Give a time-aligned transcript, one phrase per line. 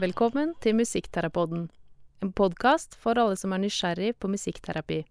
[0.00, 1.66] Velkommen til Musikkterapoden,
[2.24, 5.02] en podkast for alle som er nysgjerrig på musikkterapi.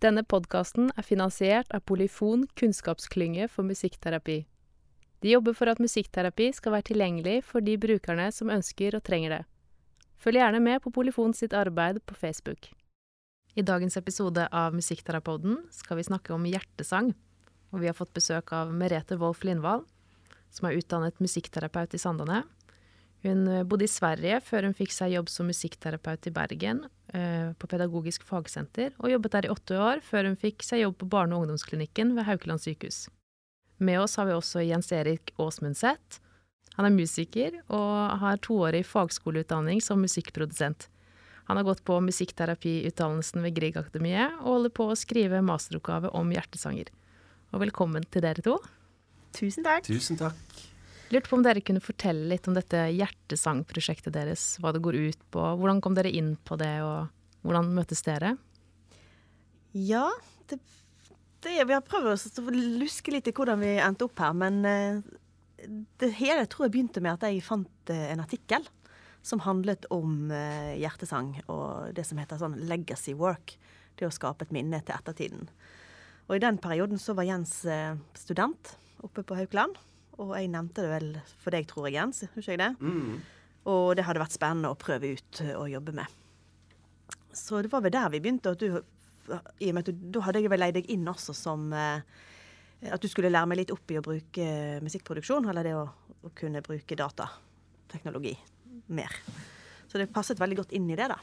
[0.00, 4.38] Denne podkasten er finansiert av Polyfon kunnskapsklynge for musikkterapi.
[5.20, 9.34] De jobber for at musikkterapi skal være tilgjengelig for de brukerne som ønsker og trenger
[9.34, 9.42] det.
[10.24, 12.72] Følg gjerne med på Polyfon sitt arbeid på Facebook.
[13.60, 17.12] I dagens episode av Musikkterapoden skal vi snakke om hjertesang,
[17.76, 19.84] og vi har fått besøk av Merete Wolff Lindvall,
[20.48, 22.46] som er utdannet musikkterapeut i Sandane.
[23.24, 26.84] Hun eh, bodde i Sverige før hun fikk seg jobb som musikkterapeut i Bergen,
[27.14, 30.98] eh, på Pedagogisk fagsenter, og jobbet der i åtte år før hun fikk seg jobb
[31.00, 33.06] på barne- og ungdomsklinikken ved Haukeland sykehus.
[33.78, 36.20] Med oss har vi også Jens Erik Aasmundseth.
[36.76, 40.88] Han er musiker og har toårig fagskoleutdanning som musikkprodusent.
[41.46, 46.90] Han har gått på musikkterapiutdannelsen ved Griegakademiet og holder på å skrive masteroppgave om hjertesanger.
[47.54, 48.56] Og velkommen til dere to.
[49.36, 49.86] Tusen takk.
[49.86, 50.66] Tusen takk.
[51.08, 55.20] Lurte på om dere kunne fortelle litt om dette hjertesangprosjektet deres, hva det går ut
[55.30, 55.42] på.
[55.60, 58.34] Hvordan kom dere inn på det, og hvordan møtes dere?
[59.76, 60.08] Ja,
[60.50, 60.58] det,
[61.46, 64.34] det, vi har prøvd å luske litt i hvordan vi endte opp her.
[64.34, 64.98] Men eh,
[66.02, 68.66] det hele tror jeg begynte med at jeg fant eh, en artikkel
[69.26, 73.54] som handlet om eh, hjertesang og det som heter sånn legacy work.
[73.94, 75.46] Det å skape et minne til ettertiden.
[76.26, 77.60] Og i den perioden så var Jens
[78.18, 78.74] student
[79.06, 79.78] oppe på Haukeland.
[80.22, 81.08] Og jeg nevnte det vel
[81.42, 82.22] for deg, tror jeg, Jens.
[82.34, 82.70] Husker jeg det?
[82.80, 83.18] Mm.
[83.72, 86.22] Og det hadde vært spennende å prøve ut å jobbe med.
[87.36, 88.54] Så det var vel der vi begynte.
[88.54, 88.78] at du,
[89.60, 92.00] i og med at du, da hadde jeg vel leid deg inn også som eh,
[92.92, 94.46] At du skulle lære meg litt opp i å bruke
[94.84, 95.86] musikkproduksjon, eller det å,
[96.22, 98.36] å kunne bruke datateknologi
[98.92, 99.12] mer.
[99.88, 101.16] Så det passet veldig godt inn i det, da.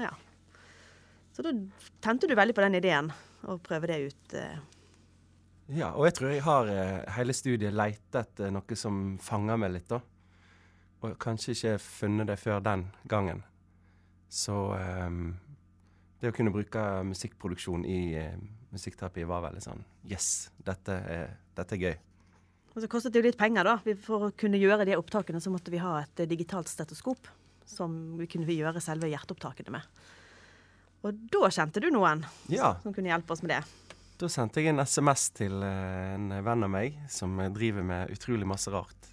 [0.00, 0.10] Ja.
[1.36, 1.52] Så da
[2.02, 3.12] tente du veldig på den ideen,
[3.46, 4.34] å prøve det ut.
[4.34, 4.58] Eh,
[5.68, 9.74] ja, og jeg tror jeg har eh, hele studiet leita etter noe som fanger meg
[9.74, 10.00] litt, da.
[11.04, 13.44] Og kanskje ikke funnet det før den gangen.
[14.32, 15.36] Så um,
[16.20, 18.32] det å kunne bruke musikkproduksjon i uh,
[18.74, 21.94] musikkterapi var veldig sånn Yes, dette er, dette er gøy.
[22.74, 23.94] Og så kostet det jo litt penger, da.
[24.04, 27.28] For å kunne gjøre de opptakene så måtte vi ha et digitalt stetoskop
[27.68, 30.00] som vi kunne gjøre selve hjerteopptakene med.
[31.04, 32.72] Og da kjente du noen ja.
[32.82, 33.87] som kunne hjelpe oss med det.
[34.18, 38.48] Da sendte jeg en SMS til eh, en venn av meg som driver med utrolig
[38.50, 39.12] masse rart,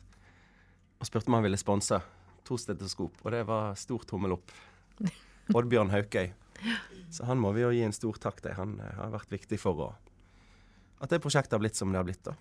[0.98, 2.00] og spurte om han ville sponse
[2.46, 4.50] to stetoskop, og det var stor tommel opp.
[5.54, 6.32] Oddbjørn Haukøy.
[7.14, 8.58] Så han må vi jo gi en stor takk til.
[8.58, 9.92] Han eh, har vært viktig for å,
[10.98, 12.26] at det prosjektet har blitt som det har blitt.
[12.26, 12.34] da.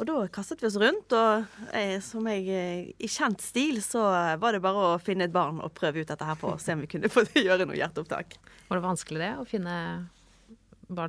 [0.00, 4.08] Og da kastet vi oss rundt, og jeg, som jeg eh, i kjent stil, så
[4.40, 6.72] var det bare å finne et barn og prøve ut dette her på, og se
[6.72, 8.40] om vi kunne få gjøre noe hjerteopptak.
[8.72, 9.76] Var det vanskelig det, å finne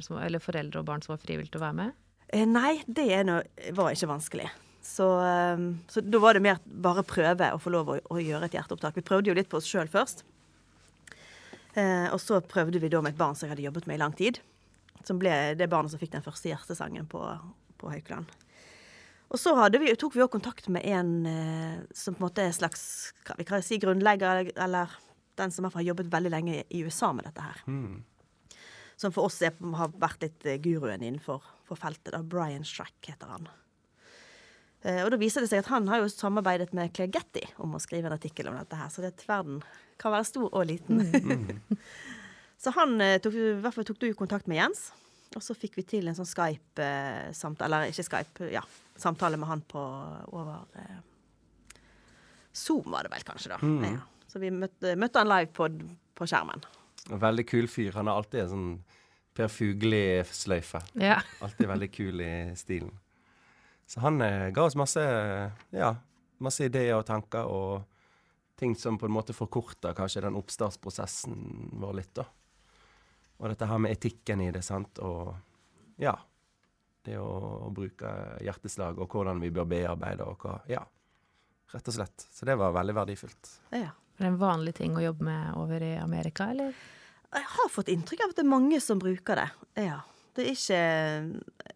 [0.06, 1.98] som, eller foreldre og barn som var frivillige til å være med?
[2.28, 3.44] Eh, nei, det noe,
[3.78, 4.48] var ikke vanskelig.
[4.86, 5.06] Så,
[5.58, 8.58] um, så, da var det mer bare prøve å få lov å, å gjøre et
[8.58, 8.98] hjerteopptak.
[9.00, 10.22] Vi prøvde jo litt på oss sjøl først.
[11.76, 14.04] Eh, og så prøvde vi da med et barn som jeg hadde jobbet med i
[14.04, 14.40] lang tid.
[15.08, 17.22] Som ble det barnet som fikk den første hjertesangen på,
[17.82, 18.30] på Haukeland.
[19.34, 22.54] Og så vi, tok vi òg kontakt med en eh, som på en måte er
[22.56, 22.86] slags
[23.40, 24.94] vi kan si grunnlegger, eller
[25.36, 27.66] den som i hvert fall har jobbet veldig lenge i USA med dette her.
[27.66, 28.04] Mm
[28.96, 32.14] som for oss er, har vært litt eh, guruen innenfor for feltet.
[32.14, 33.48] da, Brian Strack heter han.
[34.86, 37.76] Eh, og da viser det seg at han har jo samarbeidet med Claire Getty om
[37.76, 39.64] å skrive en artikkel om dette her, så det verden
[40.02, 41.02] kan være stor og liten.
[41.02, 41.82] Mm.
[42.64, 44.88] så han eh, tok, i hvert fall tok du kontakt med Jens,
[45.36, 48.64] og så fikk vi til en sånn Skype-samtale, eller ikke Skype, ja,
[48.96, 49.82] samtale med han på
[50.32, 50.64] over
[52.56, 53.60] Zoom, var det vel kanskje, da.
[53.60, 53.98] Mm.
[53.98, 54.04] Ja.
[54.32, 55.68] Så vi møtte, møtte han live på,
[56.16, 56.64] på skjermen.
[57.10, 57.92] Veldig kul fyr.
[58.00, 58.70] Han har alltid en sånn
[59.36, 60.80] Per Fugli-sløyfe.
[61.02, 61.20] Ja.
[61.44, 62.94] alltid veldig kul i stilen.
[63.86, 65.02] Så han eh, ga oss masse,
[65.76, 65.90] ja,
[66.42, 67.84] masse ideer og tanker og
[68.56, 71.36] ting som på en måte forkorter kanskje den oppstartsprosessen
[71.82, 72.26] vår litt, da.
[73.38, 75.36] Og dette her med etikken i det, sant, og
[76.02, 76.16] ja.
[77.06, 77.28] Det å,
[77.68, 78.10] å bruke
[78.42, 80.82] hjerteslag og hvordan vi bør bearbeide og hva Ja.
[81.74, 82.24] Rett og slett.
[82.32, 83.50] Så det var veldig verdifullt.
[83.74, 83.92] Ja.
[84.16, 86.72] Er det en vanlig ting å jobbe med over i Amerika, eller?
[87.36, 89.50] Jeg har fått inntrykk av at det er mange som bruker det.
[89.88, 90.02] Ja.
[90.36, 90.80] Det er ikke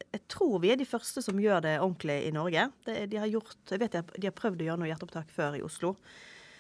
[0.10, 2.66] Jeg tror vi er de første som gjør det ordentlig i Norge.
[2.86, 5.64] Det, de har gjort, jeg vet de har prøvd å gjøre noe hjerteopptak før i
[5.64, 5.96] Oslo.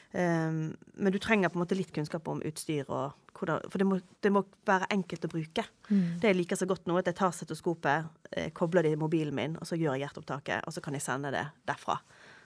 [0.09, 3.85] Um, men du trenger på en måte litt kunnskap om utstyr, og hvordan, for det
[3.85, 5.65] må, det må, være enkelt å bruke.
[5.89, 6.17] Mm.
[6.21, 9.37] Det jeg liker så godt nå, at jeg tar stetoskopet, eh, kobler det i mobilen
[9.37, 11.99] min, og så gjør jeg hjerteopptaket, og så kan jeg sende det derfra.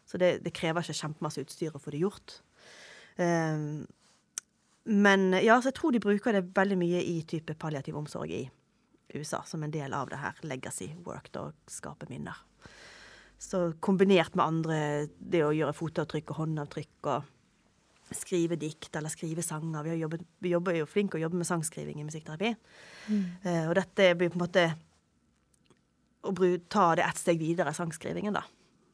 [0.08, 2.42] Så det, det krever ikke kjempemasse utstyr å få det gjort.
[3.16, 3.86] Um,
[4.86, 8.42] men ja, så jeg tror de bruker det veldig mye i type palliativ omsorg i
[9.14, 12.36] USA, som en del av det her legacy work, da, skape minner.
[13.40, 14.78] Så kombinert med andre,
[15.20, 17.30] det å gjøre fotavtrykk og håndavtrykk og
[18.14, 19.84] skrive dikt eller skrive sanger.
[19.84, 22.54] Vi, har jobbet, vi jobber jo flinke å jobbe med sangskriving i musikkterapi.
[23.10, 24.66] Eh, og dette blir på en måte
[26.24, 26.34] å
[26.72, 28.44] ta det ett steg videre, sangskrivingen, da.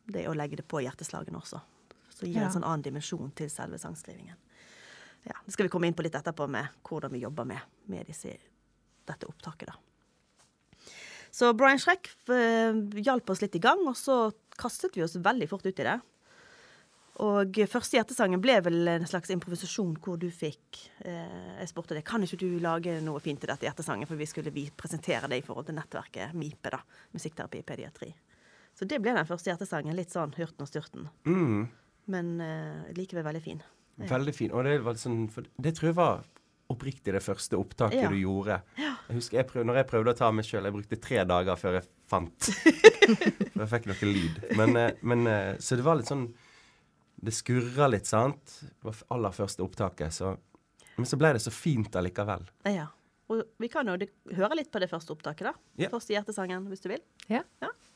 [0.10, 1.62] Det å legge det på hjerteslagene også.
[2.10, 2.46] Så gir Ja.
[2.48, 4.36] en sånn annen dimensjon til selve sangskrivingen.
[5.28, 7.60] Ja, Det skal vi komme inn på litt etterpå med hvordan vi jobber med,
[7.92, 8.38] med disse,
[9.10, 9.78] dette opptaket, da.
[11.32, 15.50] Så Brian Schreck eh, hjalp oss litt i gang, og så kastet vi oss veldig
[15.52, 16.00] fort ut i det.
[17.20, 22.06] Og første hjertesangen ble vel en slags improvisasjon hvor du fikk eh, Jeg spurte deg
[22.08, 25.42] kan ikke du lage noe fint til dette hjertesangen, for vi skulle vi presentere det
[25.42, 26.80] i forhold til nettverket MIPE, da.
[27.16, 28.14] Musikkterapi pediatri.
[28.80, 29.98] Så det ble den første hjertesangen.
[29.98, 31.10] Litt sånn hurten og styrten.
[31.28, 31.68] Mm.
[32.14, 33.60] Men eh, likevel veldig fin.
[34.08, 34.52] Veldig fin.
[34.56, 36.22] Og det var sånn for Det tror jeg var
[36.70, 38.10] oppriktig det første opptaket Ja.
[38.10, 38.62] du gjorde.
[38.78, 41.56] Jeg husker jeg prøv, når jeg prøvde å ta meg sjøl, jeg brukte tre dager
[41.58, 42.38] før jeg fant
[43.56, 44.38] For jeg fikk noe lyd.
[44.60, 46.28] Men, eh, men eh, Så det var litt sånn
[47.20, 48.60] Det skurra litt, sant?
[48.62, 50.14] Det var aller første opptaket.
[50.14, 50.36] Så,
[50.96, 52.46] men så ble det så fint allikevel.
[52.70, 52.86] Ja.
[53.30, 53.98] Og vi kan jo
[54.38, 55.54] høre litt på det første opptaket, da.
[55.78, 55.90] Ja.
[55.92, 57.02] Første hjertesangen, hvis du vil.
[57.28, 57.44] Ja.
[57.62, 57.89] Yes.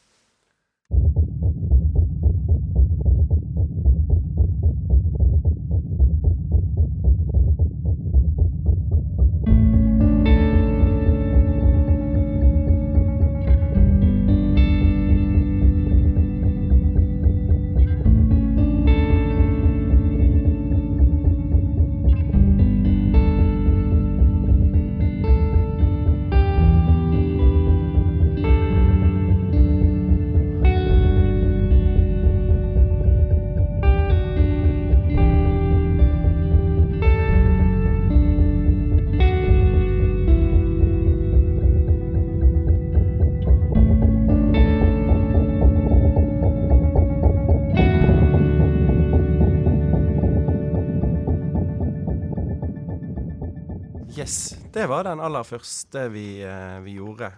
[54.83, 57.29] Det var den aller første vi, eh, vi gjorde.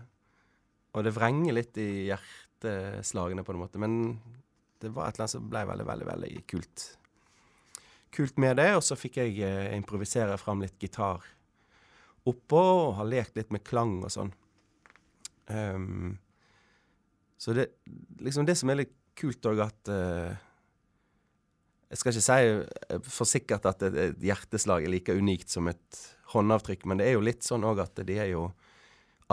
[0.97, 4.15] Og det vrenger litt i hjerteslagene på en måte, men
[4.81, 6.85] det var et eller annet som ble veldig, veldig, veldig kult.
[8.17, 11.21] Kult med det, og så fikk jeg eh, improvisere fram litt gitar
[12.25, 14.33] oppå, og har lekt litt med klang og sånn.
[15.45, 16.17] Um,
[17.37, 17.67] så det,
[18.25, 20.33] liksom det som er litt kult òg, at eh,
[21.89, 26.01] Jeg skal ikke si eh, for sikkert at et, hjerteslag er like unikt som et
[26.33, 28.49] håndavtrykk, men det er jo litt sånn òg at de er jo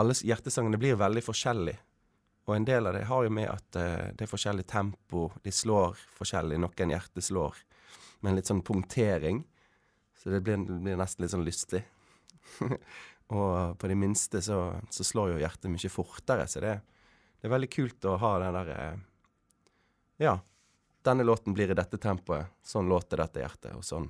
[0.01, 1.77] Alle hjertesangene blir veldig forskjellige.
[2.49, 5.51] Og en del av det har jo med at eh, det er forskjellig tempo, de
[5.53, 6.57] slår forskjellig.
[6.57, 7.59] Noen hjerter slår
[8.21, 9.43] med en litt sånn punktering.
[10.17, 11.83] Så det blir, blir nesten litt sånn lystig.
[13.37, 14.59] og på de minste så,
[14.89, 16.73] så slår jo hjertet mye fortere, så det,
[17.37, 18.79] det er veldig kult å ha den derre
[20.21, 20.35] Ja,
[21.03, 22.51] denne låten blir i dette tempoet.
[22.63, 24.09] Sånn låter dette hjertet, og sånn.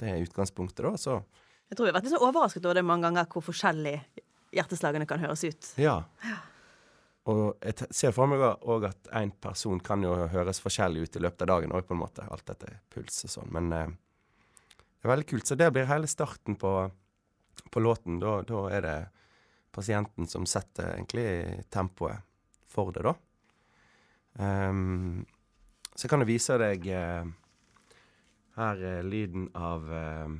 [0.00, 0.96] Det er utgangspunktet, da.
[0.96, 1.20] Så
[1.70, 3.96] Jeg tror vi har vært litt så overrasket over det mange ganger, hvor forskjellig
[4.56, 5.74] hjerteslagene kan høres ut.
[5.80, 6.00] ja.
[7.28, 11.20] Og jeg ser for meg òg at én person kan jo høres forskjellig ut i
[11.20, 12.24] løpet av dagen òg, på en måte.
[12.26, 13.50] Alt dette puls og sånn.
[13.54, 13.92] Men eh,
[14.72, 15.46] det er veldig kult.
[15.46, 16.72] Så det blir hele starten på,
[17.70, 18.18] på låten.
[18.24, 18.96] Da, da er det
[19.76, 21.28] pasienten som setter egentlig
[21.70, 22.24] tempoet
[22.70, 23.14] for det, da.
[24.40, 25.26] Ehm,
[25.94, 27.30] så jeg kan jeg vise deg eh,
[28.58, 30.34] her er lyden av eh,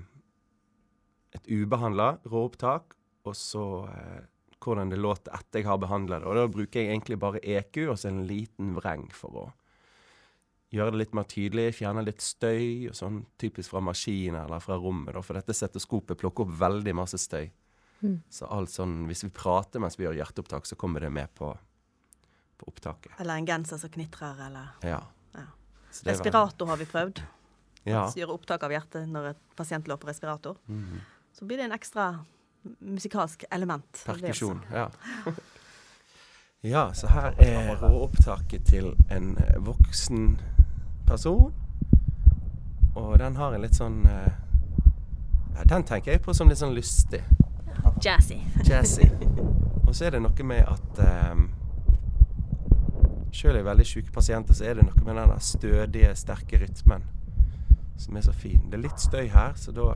[1.37, 2.97] et ubehandla råopptak,
[3.29, 4.21] og så eh,
[4.61, 6.29] hvordan det låter etter jeg har behandla det.
[6.29, 9.47] Og da bruker jeg egentlig bare EQ og så en liten vreng for å
[10.71, 14.77] gjøre det litt mer tydelig, fjerne litt støy og sånn, typisk fra maskiner eller fra
[14.79, 17.49] rommet, da, for dette stetoskopet plukker opp veldig masse støy.
[18.01, 18.21] Mm.
[18.33, 21.51] Så alt sånn, hvis vi prater mens vi gjør hjerteopptak, så kommer det med på,
[22.61, 23.17] på opptaket.
[23.21, 25.01] Eller en genser som knitrer, eller Ja.
[26.07, 27.23] Respirator har vi prøvd.
[27.89, 28.05] Ja.
[28.17, 30.59] Gjøre opptak av hjertet når et pasient lå på respirator.
[30.67, 31.01] Mhm.
[31.33, 32.25] Så blir det en ekstra
[32.79, 34.03] musikalsk element.
[34.07, 34.61] Perkusjon.
[34.73, 34.91] Ja.
[36.75, 40.41] ja, så her er råopptaket til en voksen
[41.07, 41.55] person.
[42.95, 44.33] Og den har en litt sånn eh,
[45.55, 47.23] ja, Den tenker jeg på som litt sånn lystig.
[48.03, 48.41] Jazzy.
[48.67, 49.07] Jazzy.
[49.87, 51.01] Og så er det noe med at
[51.33, 51.47] um,
[53.31, 57.07] Sjøl i veldig syke pasienter så er det noe med den stødige, sterke rytmen
[58.01, 58.63] som er så fin.
[58.71, 59.93] Det er litt støy her, så da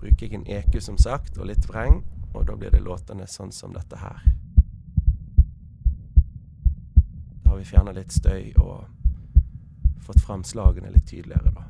[0.00, 2.00] bruker jeg en EQ som sagt, og litt vreng.
[2.30, 4.22] Og da blir det låtende sånn som dette her.
[7.42, 8.86] Da har vi fjerna litt støy og
[10.06, 11.66] fått fram slagene litt tydeligere, da.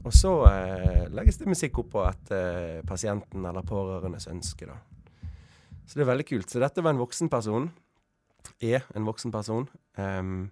[0.00, 2.44] Og så eh, legges det musikk oppå etter
[2.80, 4.76] eh, pasienten eller pårørendes ønske, da.
[5.86, 6.52] Så det er veldig kult.
[6.52, 7.70] Så dette var en voksen person.
[8.60, 9.68] Er en voksen person.
[9.98, 10.50] Um,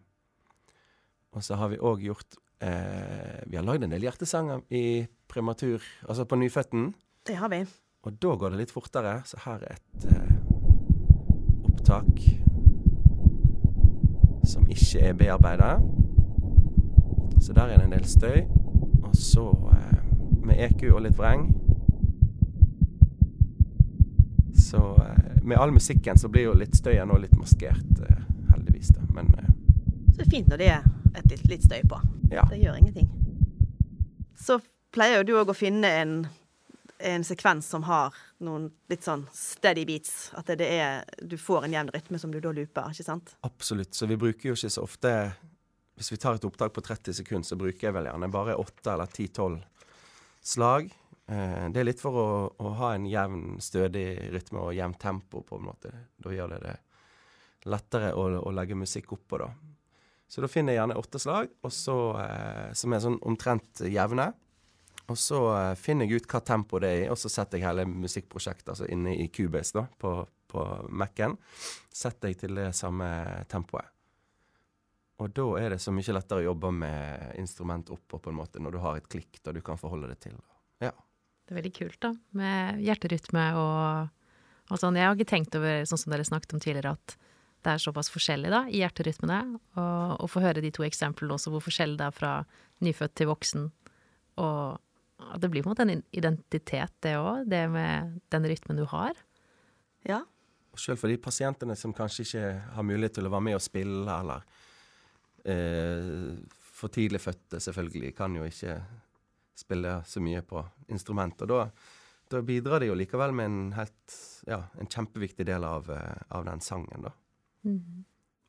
[1.33, 5.85] og så har vi òg gjort eh, Vi har lagd en del hjertesanger i prematur,
[6.09, 6.95] altså på nyfødten.
[7.29, 7.63] Det har vi.
[8.03, 10.37] Og da går det litt fortere, så her er et eh,
[11.69, 12.23] opptak
[14.49, 15.77] som ikke er bearbeida.
[17.41, 18.47] Så der er det en del støy.
[19.03, 19.99] Og så eh,
[20.47, 21.51] med EQ og litt vreng.
[24.57, 28.89] Så eh, med all musikken så blir jo litt støyen nå litt maskert, eh, heldigvis.
[28.97, 29.05] da.
[29.17, 29.53] Men eh,
[30.13, 30.89] Så det er fint når det er
[31.19, 32.01] et litt, litt støy på.
[32.33, 32.45] ja.
[32.51, 33.09] Det gjør ingenting.
[34.39, 34.61] Så
[34.95, 36.13] pleier jo du òg å finne en,
[37.05, 38.15] en sekvens som har
[38.45, 40.31] noen litt sånn steady beats.
[40.39, 43.35] At det er, du får en jevn rytme som du da looper, ikke sant?
[43.47, 43.95] Absolutt.
[43.95, 45.15] Så vi bruker jo ikke så ofte
[45.99, 48.93] Hvis vi tar et opptak på 30 sekunder, så bruker jeg vel gjerne bare 8
[48.93, 49.57] eller 10-12
[50.47, 50.93] slag.
[51.29, 55.43] Eh, det er litt for å, å ha en jevn, stødig rytme og jevnt tempo,
[55.45, 55.93] på en måte.
[56.17, 56.77] Da gjør det det
[57.69, 59.51] lettere å, å legge musikk oppå, da.
[60.29, 64.31] Så da finner jeg gjerne åtte slag, så, eh, som er sånn omtrent jevne.
[65.09, 67.69] Og så eh, finner jeg ut hva tempo det er i, og så setter jeg
[67.69, 70.15] hele musikkprosjektet altså inne i Cubase da, på,
[70.49, 71.37] på Mac-en.
[71.93, 73.09] Setter jeg til det samme
[73.53, 73.89] tempoet.
[75.19, 78.63] Og da er det så mye lettere å jobbe med instrument oppå, på en måte,
[78.63, 80.37] når du har et klikk da du kan forholde det til.
[80.39, 80.58] Ja.
[81.49, 84.11] Det er veldig kult, da, med hjerterytme og,
[84.69, 84.99] og sånn.
[85.01, 87.15] Jeg har ikke tenkt over, sånn som dere snakket om tidligere, at
[87.65, 89.39] det er såpass forskjellig da, i hjerterytmene.
[89.81, 92.35] Og, å få høre de to eksemplene også, hvor forskjellig det er fra
[92.85, 93.65] nyfødt til voksen.
[94.45, 94.77] Og
[95.33, 98.85] at det blir på en måte en identitet, det òg, det med den rytmen du
[98.93, 99.17] har.
[100.07, 100.21] Ja.
[100.77, 103.65] Og selv for de pasientene som kanskje ikke har mulighet til å være med og
[103.65, 104.45] spille, eller
[105.49, 106.37] eh,
[106.79, 108.83] for tidlig fødte selvfølgelig, kan jo ikke
[109.59, 111.43] spille så mye på instrument.
[111.43, 111.63] Og da,
[112.31, 116.47] da bidrar de jo likevel med en helt, ja, en kjempeviktig del av, eh, av
[116.49, 117.15] den sangen, da.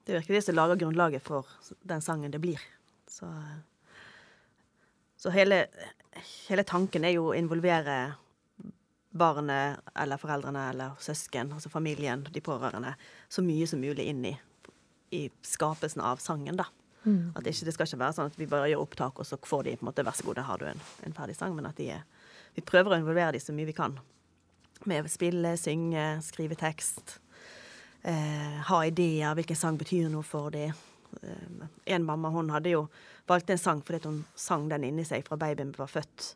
[0.06, 1.50] Det virker det som lager grunnlaget for
[1.86, 2.62] den sangen det blir.
[3.10, 3.28] Så,
[5.18, 5.66] så hele,
[6.48, 8.00] hele tanken er jo å involvere
[9.10, 12.94] barnet eller foreldrene eller søsken, altså familien, de pårørende,
[13.30, 14.36] så mye som mulig inn i,
[15.18, 16.70] i skapelsen av sangen, da.
[17.36, 19.40] At det, ikke, det skal ikke være sånn at vi bare gjør opptak, og så
[19.40, 21.56] får de på en måte vær så god, der har du en, en ferdig sang,
[21.56, 22.06] men at de er
[22.58, 23.94] Vi prøver å involvere de så mye vi kan.
[24.90, 27.20] Med å spille, synge, skrive tekst
[28.02, 30.74] eh, ha ideer, hvilken sang betyr noe for dem.
[31.22, 32.88] Eh, en mamma hun hadde jo
[33.30, 36.34] valgt en sang fordi hun sang den inni seg fra babyen var født.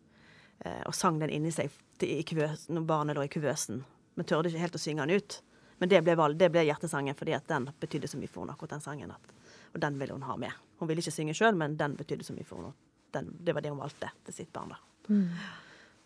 [0.66, 1.72] Eh, og sang den inni seg
[2.04, 3.84] i kvøs, når barnet lå i kuvøsen.
[4.16, 5.40] Men tørde ikke helt å synge den ut.
[5.82, 8.56] Men det ble, valg, det ble hjertesangen fordi at den betydde så mye for henne,
[8.56, 9.12] akkurat den sangen.
[9.12, 9.34] At,
[9.74, 10.52] og den ville hun ha med.
[10.80, 12.74] Hun ville ikke synge sjøl, men den betydde så mye for henne.
[13.14, 14.74] Den, det var det hun valgte til sitt barn.
[14.74, 14.80] da.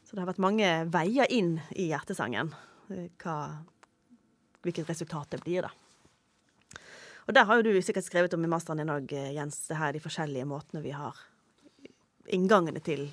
[0.03, 2.53] Så det har vært mange veier inn i hjertesangen.
[2.91, 3.37] eh, Hva,
[4.63, 5.71] hvilket resultat det blir, da.
[7.27, 9.91] Og der har jo du sikkert skrevet om i masteren din òg, Jens, det her
[9.95, 11.15] de forskjellige måtene vi har
[12.31, 13.09] inngangene til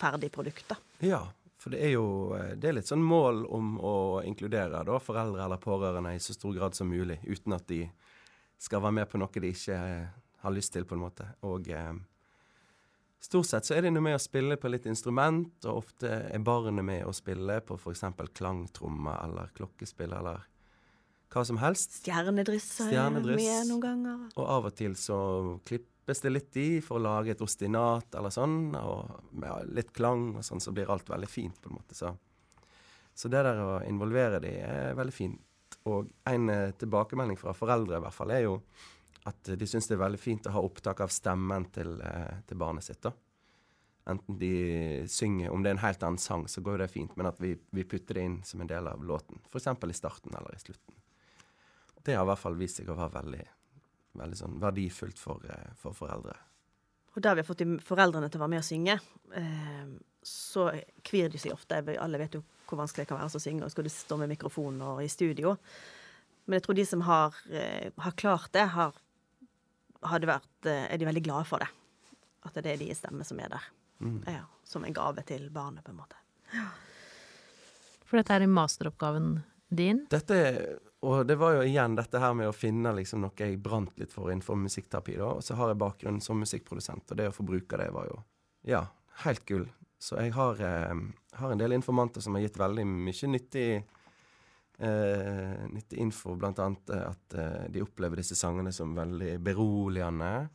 [0.00, 0.76] ferdig produkt, da.
[1.04, 1.20] Ja,
[1.60, 5.44] for det er jo eh, det er litt sånn mål om å inkludere da, foreldre
[5.44, 7.82] eller pårørende i så stor grad som mulig, uten at de
[8.60, 10.08] skal være med på noe de ikke eh,
[10.44, 11.26] har lyst til, på en måte.
[11.48, 11.92] Og eh,
[13.24, 16.44] stort sett så er det noe med å spille på litt instrument, og ofte er
[16.44, 18.04] barnet med å spille på f.eks.
[18.36, 20.46] klangtromme eller klokkespill eller
[21.30, 22.00] hva som helst.
[22.00, 24.22] Stjernedryss har jeg med noen ganger.
[24.34, 25.18] Og av og til så
[25.66, 30.32] klippes det litt i for å lage et ostinat eller sånn, og med litt klang
[30.34, 31.96] og sånn, så blir alt veldig fint, på en måte.
[31.96, 32.12] Så,
[33.14, 35.46] så det der å involvere de er veldig fint.
[35.88, 38.58] Og en eh, tilbakemelding fra foreldre i hvert fall er jo
[39.28, 42.60] at de syns det er veldig fint å ha opptak av stemmen til, eh, til
[42.60, 43.00] barnet sitt.
[43.02, 43.12] da.
[44.08, 47.16] Enten de synger Om det er en helt annen sang, så går jo det fint,
[47.16, 49.40] men at vi, vi putter det inn som en del av låten.
[49.52, 49.66] F.eks.
[49.66, 50.94] i starten eller i slutten.
[52.02, 53.44] Det har i hvert fall vist seg å være veldig,
[54.20, 56.36] veldig sånn verdifullt for, eh, for foreldre.
[57.14, 58.96] Og der vi har fått de foreldrene til å være med og synge,
[59.36, 60.70] eh, så
[61.04, 61.82] kvir de seg ofte.
[61.98, 64.32] Alle vet jo hvor vanskelig det kan være å synge, og skal du stå med
[64.32, 65.56] mikrofon og i studio.
[66.46, 68.96] Men jeg tror de som har, eh, har klart det, har,
[70.02, 71.68] hadde vært, eh, er de veldig glade for det.
[72.46, 73.68] At det er deres stemme som er der.
[74.26, 76.16] Ja, som en gave til barnet, på en måte.
[78.08, 80.06] For dette er masteroppgaven din.
[80.10, 80.38] Dette,
[81.06, 84.12] og det var jo igjen dette her med å finne liksom noe jeg brant litt
[84.12, 85.18] for innenfor musikkterapi.
[85.20, 88.08] da, Og så har jeg bakgrunn som musikkprodusent, og det å få bruke det var
[88.10, 88.22] jo
[88.66, 88.86] ja,
[89.24, 89.68] helt gull.
[90.00, 91.00] Så jeg har, eh,
[91.36, 93.70] har en del informanter som har gitt veldig mye nyttig
[94.80, 100.48] eh, nyttig info, annet eh, at eh, de opplever disse sangene som veldig beroligende.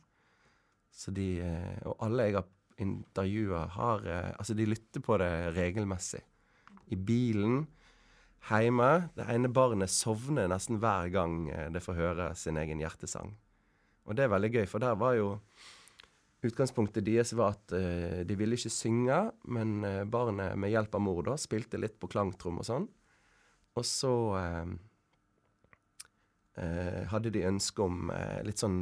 [0.96, 1.28] Så de,
[1.84, 2.46] og alle jeg har
[2.80, 4.06] intervjua, har
[4.38, 6.22] Altså, de lytter på det regelmessig.
[6.88, 7.66] I bilen,
[8.48, 9.10] hjemme.
[9.12, 13.34] Det ene barnet sovner nesten hver gang det får høre sin egen hjertesang.
[14.06, 15.28] Og det er veldig gøy, for der var jo
[16.46, 19.18] Utgangspunktet deres var at uh, de ville ikke synge,
[19.52, 22.86] men uh, barnet med hjelp av mor da, spilte litt på klangtrom og sånn.
[23.76, 24.68] Og så uh,
[27.10, 28.08] hadde de ønske om
[28.46, 28.78] litt sånn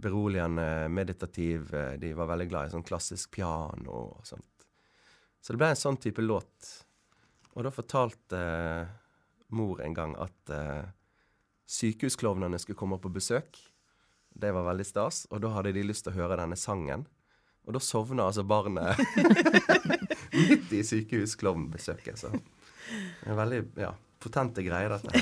[0.00, 4.68] beroligende, meditativ De var veldig glad i sånn klassisk piano og sånt.
[5.42, 6.68] Så det ble en sånn type låt.
[7.56, 8.38] Og da fortalte
[9.50, 10.54] mor en gang at
[11.66, 13.58] sykehusklovnene skulle komme på besøk.
[14.30, 15.24] Det var veldig stas.
[15.30, 17.06] Og da hadde de lyst til å høre denne sangen.
[17.68, 18.98] Og da sovna altså barnet
[20.34, 22.22] midt i sykehusklovnbesøket.
[22.22, 25.12] Så det er veldig ja, potente greier, dette.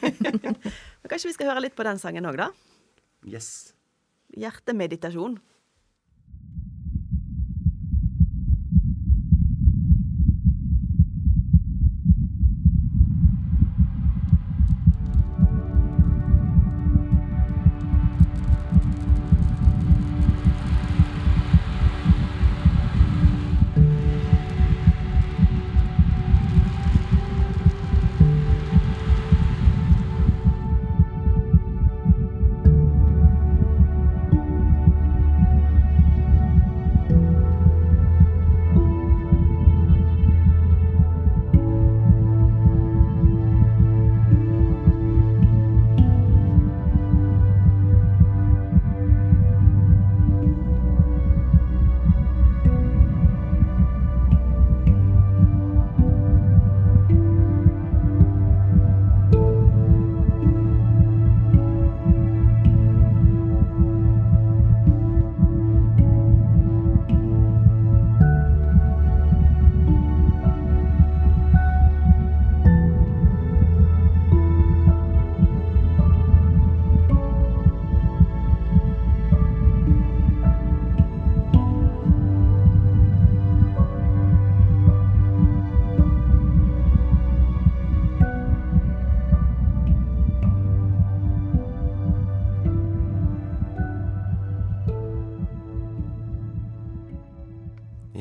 [1.00, 2.50] Men kanskje vi skal høre litt på den sangen òg, da?
[3.26, 3.72] Yes.
[4.36, 5.38] Hjertemeditasjon.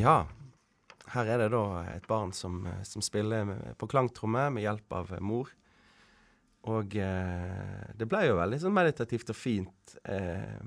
[0.09, 0.25] Ja.
[1.13, 5.49] Her er det da et barn som, som spiller på klangtromme med hjelp av mor.
[6.69, 9.95] Og eh, det ble jo veldig sånn meditativt og fint.
[10.03, 10.61] Eh,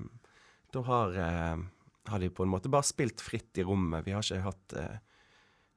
[0.72, 1.62] da har, eh,
[2.08, 4.06] har, de på en måte bare spilt fritt i rommet.
[4.06, 4.98] Vi har ikke hatt eh,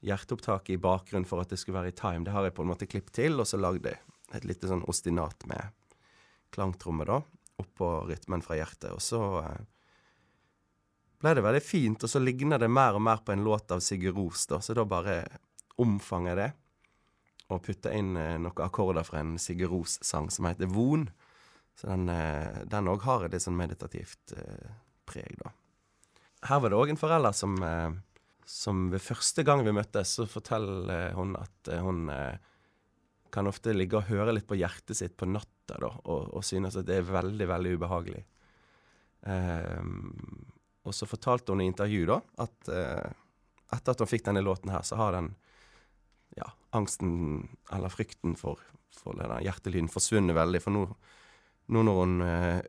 [0.06, 2.26] hjerteopptak i bakgrunnen for at det skulle være i time.
[2.26, 5.46] Det har jeg på en måte klippet til, og så lagd et lite sånn ostinat
[5.50, 5.74] med
[6.56, 7.20] klangtromme, da,
[7.62, 8.94] oppå rytmen fra hjertet.
[8.96, 9.62] Og så eh,
[11.22, 13.84] ble det veldig fint, og så ligner det mer og mer på en låt av
[13.84, 15.20] Sigurd Ros, da, så da bare
[15.82, 16.50] omfanger jeg det.
[17.54, 21.06] Og putter inn eh, noen akkorder fra en Sigurd Ros-sang som heter Von.
[21.78, 22.10] Så den
[22.90, 24.74] òg eh, har et litt sånn meditativt eh,
[25.06, 25.54] preg, da.
[26.46, 27.92] Her var det òg en forelder som, eh,
[28.50, 32.38] som ved første gang vi møttes, så forteller hun at eh, hun eh,
[33.34, 36.78] kan ofte ligge og høre litt på hjertet sitt på natta, da, og, og synes
[36.80, 38.22] at det er veldig, veldig ubehagelig.
[39.26, 40.46] Um,
[40.86, 43.12] og så fortalte hun i intervju da at eh,
[43.74, 45.32] etter at hun fikk denne låten her, så har den
[46.38, 48.62] ja, angsten eller frykten for,
[48.94, 50.62] for denne hjertelyden forsvunnet veldig.
[50.64, 50.86] For nå,
[51.74, 52.60] nå når hun eh,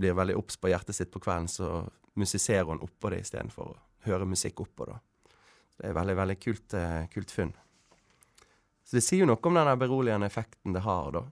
[0.00, 1.84] blir veldig obs på hjertet sitt på kvelden, så
[2.20, 4.88] musiserer hun oppå det istedenfor å høre musikk oppå.
[4.88, 4.98] da.
[5.76, 7.52] Det er veldig, veldig kult, eh, kult funn.
[8.84, 11.26] Så det sier jo noe om den beroligende effekten det har, da.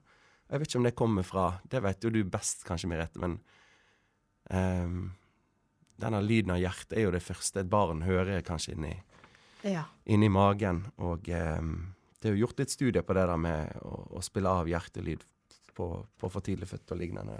[0.49, 3.35] Jeg vet ikke om det kommer fra Det vet jo du best, kanskje, Merete, men
[4.49, 5.11] um,
[5.99, 8.93] denne lyden av hjertet er jo det første et barn hører kanskje inni,
[9.67, 9.85] ja.
[10.05, 10.85] inni magen.
[10.97, 11.73] Og um,
[12.19, 15.25] det er jo gjort litt studier på det der med å, å spille av hjertelyd
[15.75, 17.37] på, på for tidlig fødte og lignende.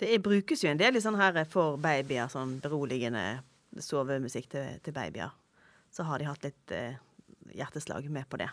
[0.00, 3.42] Det er, brukes jo en del sånn her for babyer, sånn beroligende
[3.80, 5.32] sovemusikk til, til babyer.
[5.92, 6.98] Så har de hatt litt eh,
[7.56, 8.48] hjerteslag med på det.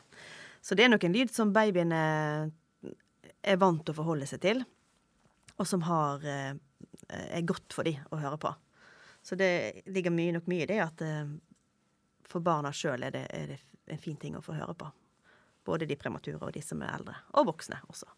[0.62, 2.00] Så det er nok en lyd som babyene
[3.40, 4.64] er vant til å forholde seg til,
[5.60, 6.56] og som har, eh,
[7.08, 8.52] er godt for dem å høre på.
[9.30, 11.28] Så det ligger mye, nok mye i det at eh,
[12.26, 13.52] for barna sjøl er, er,
[13.86, 14.88] det en fin ting å få høre på.
[15.70, 17.14] Både de premature og de som er eldre.
[17.38, 18.10] Og voksne også.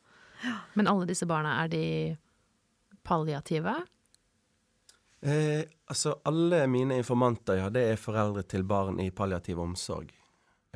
[0.46, 0.54] Ja.
[0.80, 1.84] Men alle disse barna, er de
[3.04, 3.76] palliative?
[5.20, 10.16] Eh, altså, alle mine informanter, ja, det er foreldre til barn i palliativ omsorg.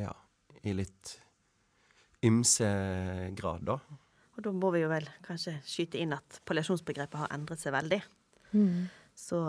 [0.04, 0.12] Ja.
[0.68, 1.16] I litt
[2.28, 2.68] ymse
[3.40, 3.80] grad, da.
[4.36, 8.04] Og da må vi jo vel kanskje skyte inn at palliasjonsbegrepet har endret seg veldig.
[8.52, 8.90] Mm.
[9.16, 9.40] Så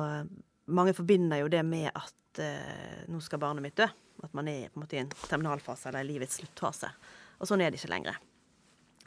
[0.66, 3.86] mange forbinder jo det med at eh, nå skal barnet mitt dø.
[4.24, 6.90] At man er på en måte i en terminalfase eller i livets sluttfase.
[7.38, 8.18] Og sånn er det ikke lenger.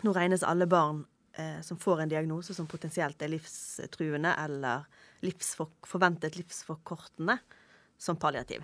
[0.05, 1.01] Nå regnes alle barn
[1.33, 4.85] eh, som får en diagnose som potensielt er livstruende eller
[5.25, 7.39] livsfor, forventet livsforkortende,
[7.99, 8.63] som palliativ.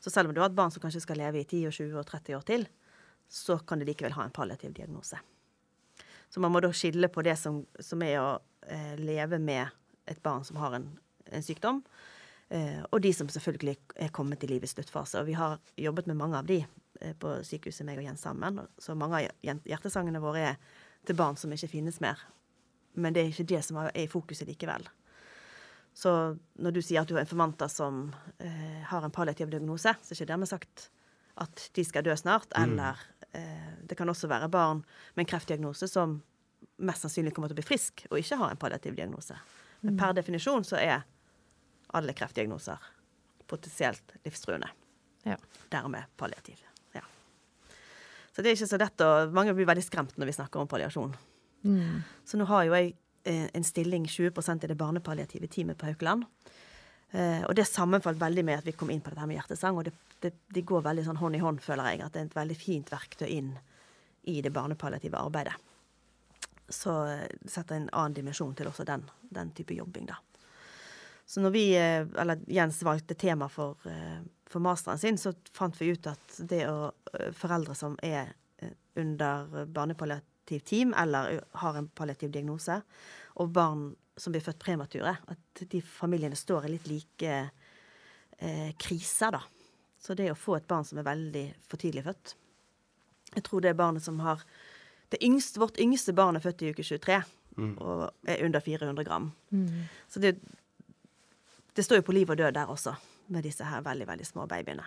[0.00, 2.00] Så selv om du har et barn som kanskje skal leve i 10, og 20
[2.00, 2.64] og 30 år til,
[3.30, 5.20] så kan de likevel ha en palliativ diagnose.
[6.30, 8.30] Så man må da skille på det som, som er å
[8.66, 9.68] eh, leve med
[10.10, 10.88] et barn som har en
[11.44, 11.82] sykdom,
[12.48, 15.20] eh, og de som selvfølgelig er kommet i livets sluttfase.
[15.20, 16.60] Og vi har jobbet med mange av de
[17.00, 18.62] eh, på sykehuset, meg og Jens sammen.
[18.78, 22.20] Så mange av hjertesangene våre er til barn som ikke finnes mer.
[22.98, 24.88] Men det er ikke det som er i fokuset likevel.
[25.94, 26.12] Så
[26.62, 30.18] når du sier at du har informanter som eh, har en palliativ diagnose, så er
[30.18, 30.88] ikke dermed sagt
[31.40, 32.50] at de skal dø snart.
[32.54, 32.62] Mm.
[32.62, 33.00] Eller
[33.36, 36.20] eh, det kan også være barn med en kreftdiagnose som
[36.80, 39.36] mest sannsynlig kommer til å bli frisk og ikke har en palliativ diagnose.
[39.84, 41.04] Men per definisjon så er
[41.96, 42.78] alle kreftdiagnoser
[43.50, 44.68] potensielt livstruende.
[45.26, 45.36] Ja.
[45.68, 46.62] Dermed palliativ.
[46.92, 47.02] Ja.
[48.32, 50.70] Så det er ikke så lett å Mange blir veldig skremt når vi snakker om
[50.70, 51.16] palliasjon.
[51.66, 52.02] Mm.
[52.24, 52.94] Så nå har jo jeg
[53.28, 56.28] eh, en stilling 20% i det barnepalliative teamet på Haukeland.
[57.10, 59.80] Eh, og det sammenfalt veldig med at vi kom inn på dette med hjertesang.
[59.80, 62.04] Og det, det, det, går veldig sånn hånd i hånd, føler jeg.
[62.06, 63.50] At det er et veldig fint verktøy inn
[64.30, 65.58] i det barnepalliative arbeidet
[66.70, 70.18] så eh, setter en annen dimensjon til også den, den, type jobbing, da.
[71.30, 74.18] Så når vi, eh, eller Jens valgte tema for, eh,
[74.50, 76.90] for masteren sin, så fant vi ut at det å
[77.38, 78.32] foreldre som er
[78.98, 82.80] under barnepalliativ team eller har en palliativ diagnose,
[83.38, 83.84] og barn
[84.20, 87.36] som blir født premature, at de familiene står i litt like
[88.38, 89.42] eh, kriser, da.
[90.00, 92.30] Så det å få et barn som er veldig for tidlig født
[93.36, 94.40] Jeg tror det er barnet som har
[95.12, 97.18] det yngste, vårt yngste barn er født i uke 23
[97.58, 97.74] mm.
[97.82, 99.28] og er under 400 gram.
[99.50, 99.88] Mm.
[100.08, 100.36] Så det,
[101.74, 102.94] det, står jo på liv og død der også,
[103.30, 104.86] med disse her veldig, veldig små babyene.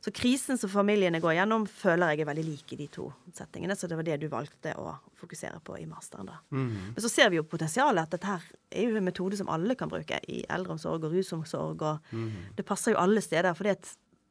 [0.00, 3.76] Så krisen som familiene går gjennom, føler jeg er veldig lik i de to settingene.
[3.76, 6.30] Så det var det du valgte å fokusere på i masteren.
[6.30, 6.38] da.
[6.56, 6.94] Mm.
[6.94, 9.76] Men så ser vi jo potensialet at dette her er jo en metode som alle
[9.76, 11.84] kan bruke i eldreomsorg og rusomsorg.
[11.84, 12.56] og mm.
[12.56, 13.52] Det passer jo alle steder.
[13.58, 13.68] For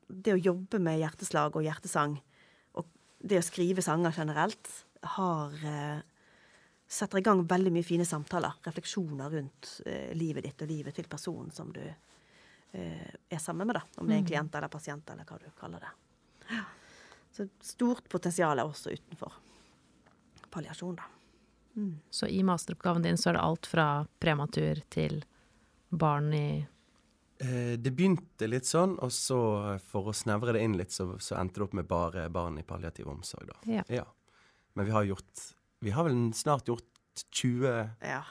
[0.10, 2.18] det å jobbe med hjerteslag og hjertesang,
[2.74, 2.90] og
[3.22, 4.74] det å skrive sanger generelt,
[5.20, 6.02] har eh,
[6.90, 11.06] setter i gang veldig mye fine samtaler, refleksjoner rundt eh, livet ditt og livet til
[11.10, 13.84] personen som du eh, er sammen med, da.
[13.96, 14.30] Om det er en mm.
[14.32, 15.92] klient eller pasient, eller hva du kaller det.
[16.50, 16.64] Ja.
[17.32, 19.38] Så stort potensial er også utenfor
[20.50, 21.06] palliasjon, da.
[21.78, 21.94] Mm.
[22.10, 23.86] Så i masteroppgaven din så er det alt fra
[24.20, 25.22] prematur til
[25.94, 26.66] barn i
[27.38, 29.40] eh, Det begynte litt sånn, og så
[29.92, 32.66] for å snevre det inn litt, så, så endte det opp med bare barn i
[32.66, 33.62] palliativ omsorg, da.
[33.78, 33.86] Ja.
[34.02, 34.10] ja.
[34.74, 35.48] Men vi har gjort
[35.80, 36.86] Vi har vel snart gjort
[37.32, 37.72] 20
[38.04, 38.22] ja.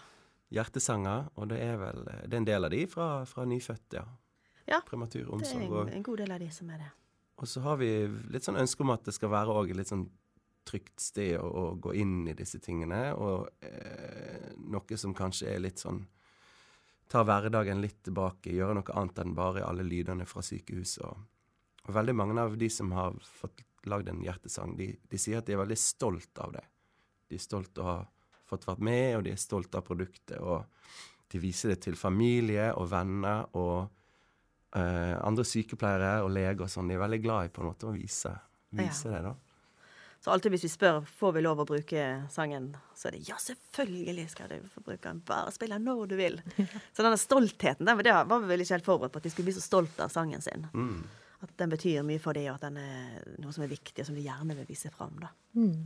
[0.52, 4.06] hjertesanger, og det er vel Det er en del av de fra, fra nyfødte, ja.
[4.68, 5.62] Ja, Prematur omsorg.
[5.64, 6.88] Det er en, en, god del av de som er det.
[7.40, 7.88] Og så har vi
[8.28, 10.04] litt sånn ønske om at det skal være òg litt sånn
[10.68, 15.64] trygt sted å, å, gå inn i disse tingene, og eh, noe som kanskje er
[15.64, 16.04] litt sånn
[17.08, 21.06] Ta hverdagen litt tilbake, gjøre noe annet enn bare alle lydene fra sykehuset.
[21.08, 21.22] Og,
[21.86, 25.48] og veldig mange av de som har fått lagd en hjertesang, de, de, sier at
[25.48, 26.66] de er veldig stolt av det.
[27.28, 27.98] De er stolt av å ha
[28.48, 30.38] fått vært med, og de er stolt av produktet.
[30.40, 30.64] Og
[31.32, 33.90] de viser det til familie og venner og
[34.76, 36.88] uh, andre sykepleiere og leger og sånn.
[36.88, 38.32] De er veldig glad i på en måte å vise,
[38.72, 39.18] vise ja.
[39.18, 39.36] det, da.
[40.18, 43.36] Så alltid hvis vi spør får vi lov å bruke sangen, så er det ja,
[43.38, 45.20] selvfølgelig skal du få bruke den.
[45.28, 46.40] Bare spill den når du vil.
[46.96, 49.46] Så denne stoltheten, den, det var vi vel ikke helt forberedt på, at de skulle
[49.46, 50.66] bli så stolte av sangen sin.
[50.74, 51.06] Mm
[51.38, 54.08] at den betyr mye for dem, og at den er noe som er viktig, og
[54.08, 55.14] som de gjerne vil vise fram.
[55.22, 55.30] Da.
[55.54, 55.84] Mm.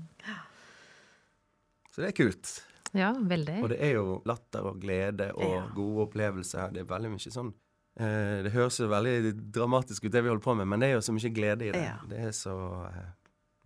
[1.92, 2.52] Så det er kult.
[2.92, 3.58] Ja, veldig.
[3.64, 5.62] Og det er jo latter og glede og ja.
[5.76, 6.72] gode opplevelser.
[6.74, 7.52] Det er veldig mye sånn
[7.96, 10.98] eh, Det høres jo veldig dramatisk ut, det vi holder på med, men det er
[10.98, 11.84] jo så mye glede i det.
[11.86, 11.98] Ja.
[12.08, 12.56] Det er så
[12.88, 13.14] eh,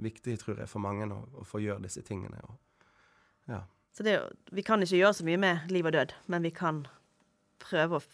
[0.02, 2.42] viktig, tror jeg, for mange å, å få gjøre disse tingene.
[2.46, 2.86] Og,
[3.50, 3.64] ja.
[3.96, 4.18] Så det,
[4.52, 6.84] vi kan ikke gjøre så mye med liv og død, men vi kan
[7.62, 8.04] prøve å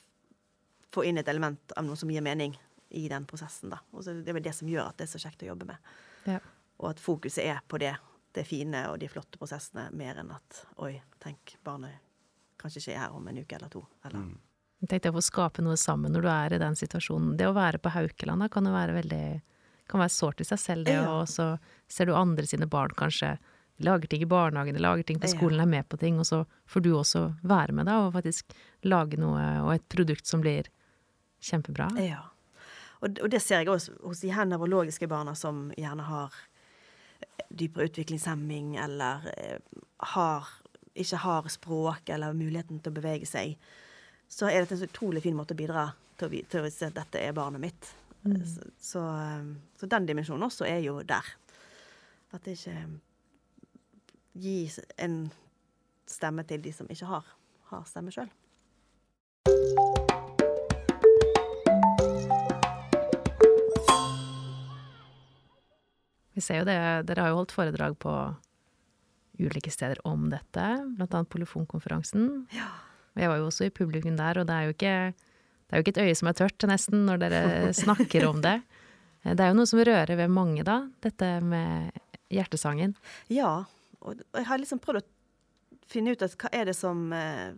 [0.92, 2.54] få inn et element av noe som gir mening
[2.92, 3.72] i den prosessen.
[3.72, 3.80] da.
[3.92, 5.92] Og Det er vel det som gjør at det er så kjekt å jobbe med.
[6.28, 6.38] Ja.
[6.80, 7.94] Og at fokuset er på det,
[8.36, 12.00] det fine og de flotte prosessene, mer enn at oi, tenk, barnet
[12.60, 13.82] kanskje ikke er her om en uke eller to.
[14.06, 14.26] Eller.
[14.26, 14.40] Mm.
[14.82, 17.36] Tenk tenkte å få skape noe sammen når du er i den situasjonen.
[17.38, 19.24] Det å være på Haukeland kan jo være veldig
[19.90, 21.08] kan være sårt i seg selv, det, ja.
[21.10, 21.56] og så
[21.90, 23.34] ser du andre sine barn kanskje
[23.82, 26.84] lager ting i barnehagen, lager ting på skolen, er med på ting, og så får
[26.84, 28.54] du også være med da, og faktisk
[28.86, 30.70] lage noe, og et produkt som blir
[31.42, 31.90] kjempebra.
[32.00, 32.22] Ja.
[33.02, 36.36] Og, og, det ser jeg også hos de her nevrologiske barna som gjerne har
[37.48, 39.58] dypere utviklingshemming eller eh,
[40.14, 40.48] har,
[40.94, 43.56] ikke har språk eller muligheten til å bevege seg.
[44.28, 46.96] Så er det en utrolig fin måte å bidra til å, til å se at
[46.96, 47.92] dette er barnet mitt.
[48.22, 48.38] Mm.
[48.46, 51.34] Så, så, eh, så, den dimensjonen også er jo der.
[52.32, 52.78] At det ikke
[54.32, 55.26] gis en
[56.08, 57.34] stemme til de som ikke har,
[57.72, 58.32] har stemme sjøl.
[66.36, 68.12] Vi ser jo det, dere har jo holdt foredrag på
[69.42, 70.64] ulike steder om dette,
[70.96, 72.46] blant annet Polyfonkonferansen.
[72.54, 72.70] Ja.
[73.18, 75.84] Jeg var jo også i publikum der, og det er jo ikke, det er jo
[75.84, 77.42] ikke et øye som er tørt, nesten, når dere
[77.82, 78.58] snakker om det.
[79.22, 81.92] Det er jo noe som rører ved mange, da, dette med
[82.32, 82.96] hjertesangen.
[83.32, 83.62] Ja,
[84.02, 85.08] og jeg har liksom prøvd å
[85.92, 87.52] finne ut at hva er det som eh,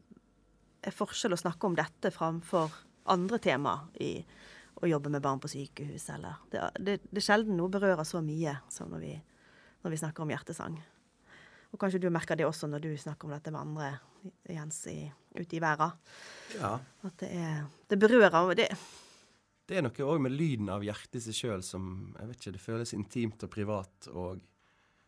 [0.84, 2.74] er forskjell å snakke om dette framfor
[3.14, 4.16] andre tema i
[4.84, 8.20] å jobbe med barn på sykehus, eller Det, det, det er sjelden noe berører så
[8.24, 9.14] mye som når vi,
[9.84, 10.76] når vi snakker om hjertesang.
[11.74, 13.94] Og kanskje du merker det også når du snakker om dette med andre,
[14.48, 15.96] Jens, i, ute i verden.
[16.54, 16.76] Ja.
[17.04, 18.68] At det er Det berører og det,
[19.68, 22.54] Det er noe òg med lyden av hjertet i seg sjøl som jeg vet ikke,
[22.54, 24.40] det føles intimt og privat og,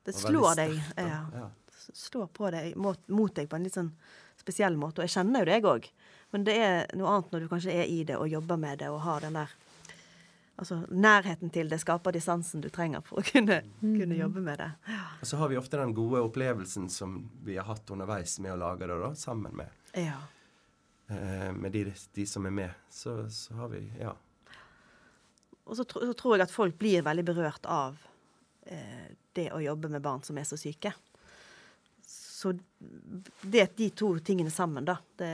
[0.04, 0.74] det og slår deg.
[0.80, 1.06] sterkt.
[1.06, 1.22] Ja.
[1.38, 1.48] Ja.
[1.92, 3.92] slår på deg, mot, mot deg på en litt sånn
[4.40, 5.00] spesiell måte.
[5.00, 5.88] Og jeg kjenner jo det, jeg òg.
[6.34, 8.90] Men det er noe annet når du kanskje er i det og jobber med det
[8.90, 9.54] og har den der
[10.56, 14.70] Altså nærheten til det skaper distansen du trenger for å kunne, kunne jobbe med det.
[15.20, 18.60] Og så har vi ofte den gode opplevelsen som vi har hatt underveis med å
[18.62, 19.68] lage det, da, sammen med,
[20.00, 20.16] Ja.
[21.12, 21.84] eh, med de,
[22.16, 22.70] de som er med.
[22.90, 24.14] Så, så har vi Ja.
[25.66, 27.96] Og så, tro, så tror jeg at folk blir veldig berørt av
[28.70, 30.92] eh, det å jobbe med barn som er så syke.
[32.06, 32.52] Så
[33.42, 35.32] det de to tingene sammen, da, det,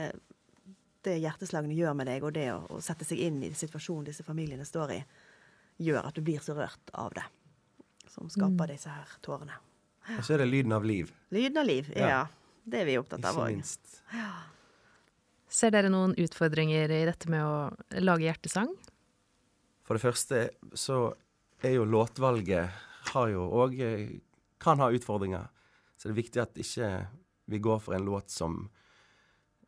[1.05, 4.25] det hjerteslagene gjør med deg, og det å, å sette seg inn i situasjonen disse
[4.25, 4.99] familiene står i,
[5.83, 7.25] gjør at du blir så rørt av det.
[8.13, 9.57] Som skaper disse her tårene.
[10.17, 12.09] Og så er det lyden av liv, Lyden av liv, ja.
[12.09, 12.23] Ja.
[12.63, 13.59] Det er vi opptatt av òg.
[14.13, 14.29] Ja.
[15.51, 18.71] Ser dere noen utfordringer i dette med å lage hjertesang?
[19.83, 20.43] For det første
[20.79, 20.99] så
[21.63, 22.71] er jo låtvalget
[23.11, 23.75] har jo òg
[24.63, 25.49] kan ha utfordringer.
[25.97, 26.89] Så det er viktig at ikke
[27.51, 28.69] vi går for en låt som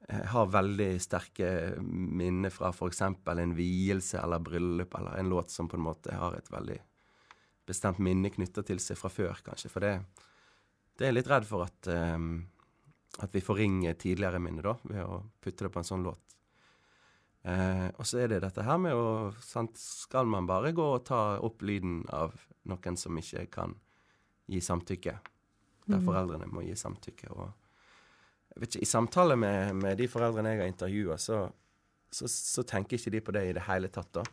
[0.10, 1.50] eh, har veldig sterke
[1.82, 3.02] minner fra f.eks.
[3.02, 6.80] en vielse eller bryllup, eller en låt som på en måte har et veldig
[7.66, 9.72] bestemt minne knytta til seg fra før, kanskje.
[9.74, 9.96] For det,
[10.96, 12.46] det er jeg litt redd for at, um,
[13.26, 16.22] at vi forringer tidligere minner, da, ved å putte det på en sånn låt.
[17.46, 21.04] Uh, og så er det dette her med å sant, Skal man bare gå og
[21.06, 22.34] ta opp lyden av
[22.66, 23.76] noen som ikke kan
[24.50, 25.14] gi samtykke?
[25.86, 27.30] Der foreldrene må gi samtykke.
[27.36, 27.52] Og
[28.62, 31.42] ikke, I samtale med, med de foreldrene jeg har intervjua, så,
[32.12, 34.14] så, så tenker ikke de på det i det hele tatt.
[34.16, 34.24] da.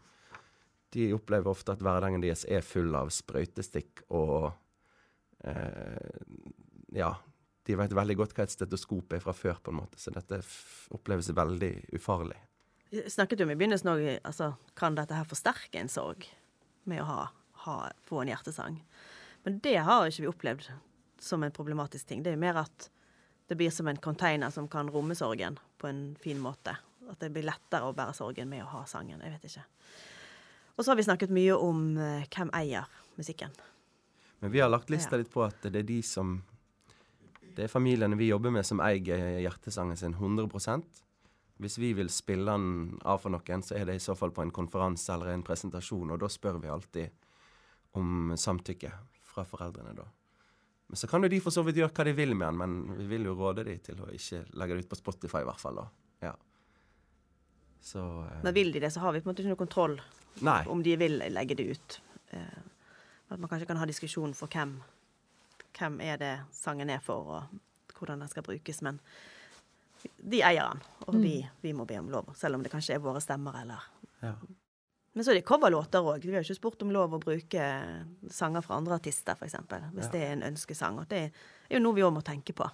[0.93, 4.53] De opplever ofte at hverdagen deres er full av sprøytestikk og
[5.49, 6.23] eh,
[6.93, 7.15] Ja,
[7.65, 10.43] de vet veldig godt hva et stetoskop er fra før, på en måte, så dette
[10.93, 12.37] oppleves veldig ufarlig.
[12.93, 16.27] Vi snakket jo om i begynnelsen òg altså, Kan dette her forsterke en sorg
[16.85, 17.21] med å ha,
[17.65, 18.77] ha, få en hjertesang?
[19.47, 20.67] Men det har ikke vi opplevd
[21.23, 22.21] som en problematisk ting.
[22.21, 22.91] Det er jo mer at
[23.53, 26.73] det blir som en container som kan romme sorgen på en fin måte.
[27.11, 29.21] At det blir lettere å bære sorgen med å ha sangen.
[29.21, 29.65] Jeg vet ikke.
[30.73, 32.89] Og så har vi snakket mye om eh, hvem eier
[33.19, 33.53] musikken.
[34.41, 35.21] Men vi har lagt lista Ja.
[35.21, 36.39] litt på at det er de som
[37.53, 41.03] Det er familiene vi jobber med, som eier hjertesangen sin 100%
[41.61, 44.43] Hvis vi vil spille den av for noen, så er det i så fall på
[44.43, 47.11] en konferanse eller en presentasjon, og da spør vi alltid
[47.93, 50.09] om samtykke fra foreldrene, da.
[50.93, 52.97] Men så kan jo de for så vidt gjøre hva de vil med den, men
[52.99, 55.63] vi vil jo råde de til å ikke legge det ut på Spotify, i hvert
[55.63, 55.87] fall, da.
[56.27, 56.33] Ja.
[57.81, 59.95] Så eh, Men vil de det, så har vi på en måte ikke noe kontroll
[60.45, 60.59] Nei.
[60.69, 61.97] om de vil legge det ut.
[62.37, 62.61] Eh,
[63.33, 64.77] at man kanskje kan ha diskusjon for hvem,
[65.79, 68.83] hvem er det sangen er for, og hvordan den skal brukes.
[68.85, 69.01] Men
[70.05, 72.35] de eier den, og vi, vi må be om lov.
[72.37, 73.89] Selv om det kanskje er våre stemmer, eller
[74.21, 74.37] Ja.
[75.15, 76.25] Men så er det coverlåter òg.
[76.25, 77.65] Vi har ikke spurt om lov å bruke
[78.33, 79.55] sanger fra andre artister, f.eks.
[79.93, 80.11] Hvis Ja.
[80.15, 80.99] det er en ønskesang.
[81.03, 81.19] Og det
[81.69, 82.65] er jo noe vi òg må tenke på.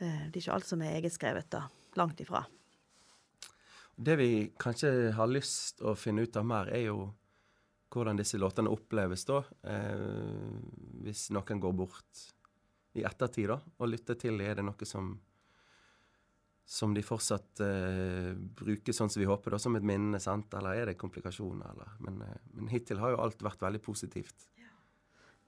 [0.00, 1.68] Eh, Det er ikke alt som er egetskrevet, da.
[1.96, 2.44] Langt ifra.
[4.02, 7.14] Det vi kanskje har lyst å finne ut av mer, er jo
[7.92, 9.42] hvordan disse låtene oppleves da.
[9.64, 10.60] Eh,
[11.04, 12.22] hvis noen går bort
[12.94, 15.18] i ettertid da, og lytter til det, er det noe som
[16.72, 20.54] som de fortsatt uh, bruker sånn som vi håper, da, som et minne, sant?
[20.56, 21.90] Eller er det komplikasjoner, eller?
[22.00, 24.46] Men, uh, men hittil har jo alt vært veldig positivt.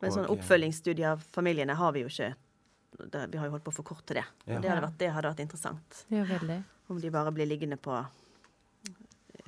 [0.02, 2.34] Men sånn eh, oppfølgingsstudie av familiene har vi jo ikke.
[2.98, 4.26] Det, vi har jo holdt på å forkorte det.
[4.44, 4.58] Ja.
[4.58, 6.02] Det, hadde vært, det hadde vært interessant.
[6.12, 6.58] Ja, veldig.
[6.92, 7.96] Om de bare blir liggende på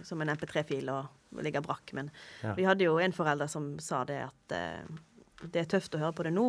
[0.07, 1.93] som en MP3-fil og, og ligger brakk.
[1.99, 2.09] Men
[2.41, 2.55] Ja.
[2.57, 4.97] vi hadde jo en forelder som sa det at uh,
[5.45, 6.47] det er tøft å høre på det nå,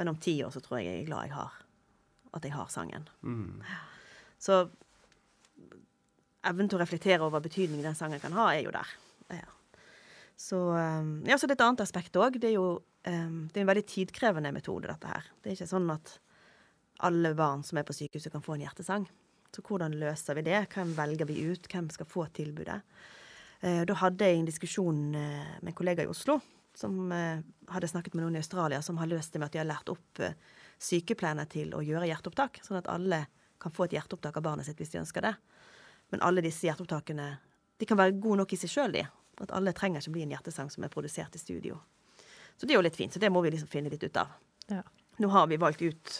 [0.00, 1.60] men om ti år så tror jeg jeg er glad jeg har
[2.34, 3.04] at jeg har sangen.
[3.22, 3.60] Mm.
[4.44, 4.64] Så
[6.44, 8.90] evnen til å reflektere over betydningen den sangen kan ha, er jo der.
[9.32, 9.48] Ja.
[10.36, 12.36] Så, um, ja, så det er et annet aspekt òg.
[12.42, 15.28] Det er jo um, det er en veldig tidkrevende metode, dette her.
[15.40, 16.18] Det er ikke sånn at
[17.04, 19.06] alle barn som er på sykehuset, kan få en hjertesang.
[19.54, 20.64] Så hvordan løser vi det?
[20.74, 21.68] Hvem velger vi ut?
[21.70, 22.80] Hvem skal få tilbudet?
[23.64, 26.40] Eh, da hadde jeg en diskusjon eh, med en kollega i Oslo
[26.74, 27.38] som eh,
[27.70, 29.92] hadde snakket med noen i Australia, som har løst det med at de har lært
[29.92, 30.22] opp
[30.82, 33.22] sykepleierne til å gjøre hjerteopptak, sånn at alle
[33.64, 35.34] kan få et hjerteopptak av barnet sitt hvis de ønsker det.
[36.12, 37.28] Men alle disse hjerteopptakene
[37.80, 39.04] de kan være gode nok i seg sjøl, de.
[39.42, 41.80] At alle trenger ikke bli en hjertesang som er produsert i studio.
[42.54, 43.12] Så det er jo litt fint.
[43.12, 44.30] Så det må vi liksom finne litt ut av.
[44.70, 44.84] Ja.
[45.22, 46.14] Nå har vi valgt ut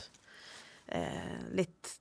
[0.86, 1.94] eh, litt,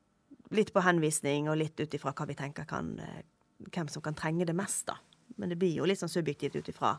[0.54, 3.22] litt på henvisning og litt ut ifra hva vi tenker kan eh,
[3.64, 4.98] Hvem som kan trenge det mest, da.
[5.40, 6.90] Men det blir jo litt sånn subjektivt ut ifra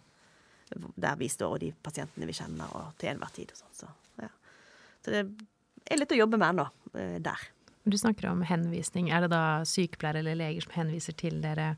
[0.97, 3.75] der vi står, og de pasientene vi kjenner, og til enhver tid og sånn.
[3.77, 3.91] Så,
[4.23, 4.31] ja.
[5.05, 5.21] så det
[5.85, 6.65] er litt å jobbe med ennå,
[6.97, 7.43] eh, der.
[7.85, 9.11] Du snakker om henvisning.
[9.13, 11.75] Er det da sykepleiere eller leger som henviser til dere?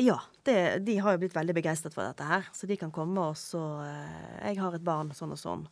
[0.00, 0.16] Ja,
[0.48, 2.46] det, de har jo blitt veldig begeistret for dette her.
[2.56, 5.66] Så de kan komme og så eh, Jeg har et barn sånn og sånn.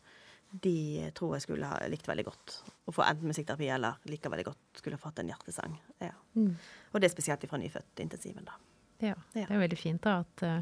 [0.51, 2.57] De tror jeg skulle ha likt veldig godt
[2.91, 5.77] å få enten musikkterapi eller liker veldig godt skulle fått en hjertesang.
[6.03, 6.13] Ja.
[6.35, 6.57] Mm.
[6.91, 8.59] Og det er spesielt fra nyfødtintensiven, da.
[9.01, 9.47] Ja, Ja.
[9.47, 10.61] det er jo veldig fint da at uh,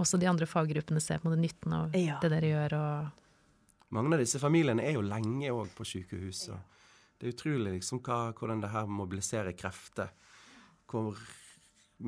[0.00, 2.16] også de andre faggruppene ser på nytten av Ja.
[2.24, 6.48] det dere gjør, og Mange av disse familiene er jo lenge òg på sykehus.
[6.48, 6.58] og
[7.20, 10.08] Det er utrolig liksom hva, hvordan det her mobiliserer krefter.
[10.88, 11.18] Hvor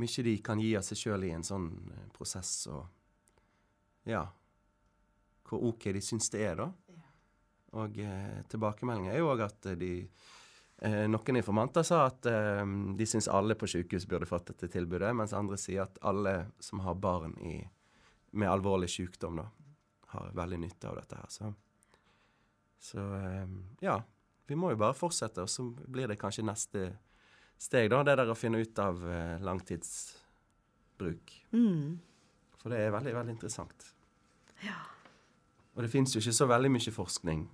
[0.00, 2.54] mye de kan gi av seg sjøl i en sånn eh, prosess.
[2.72, 4.24] Og ja
[5.46, 6.70] Hvor OK de syns det er, da.
[7.82, 12.64] Og eh, tilbakemeldingen er jo òg at de eh, Noen informanter sa at eh,
[12.96, 16.80] de syns alle på sykehus burde fått dette tilbudet, mens andre sier at alle som
[16.86, 17.58] har barn i,
[18.32, 19.46] med alvorlig sykdom, da,
[20.16, 21.30] har veldig nytte av dette her.
[21.32, 21.52] Så,
[22.80, 24.00] så eh, ja.
[24.48, 26.86] Vi må jo bare fortsette, og så blir det kanskje neste
[27.60, 28.02] steg, da.
[28.06, 31.36] Det der å finne ut av eh, langtidsbruk.
[31.54, 32.00] Mm.
[32.58, 33.88] For det er veldig, veldig interessant.
[34.66, 34.80] Ja.
[35.72, 37.46] Og det fins jo ikke så veldig mye forskning,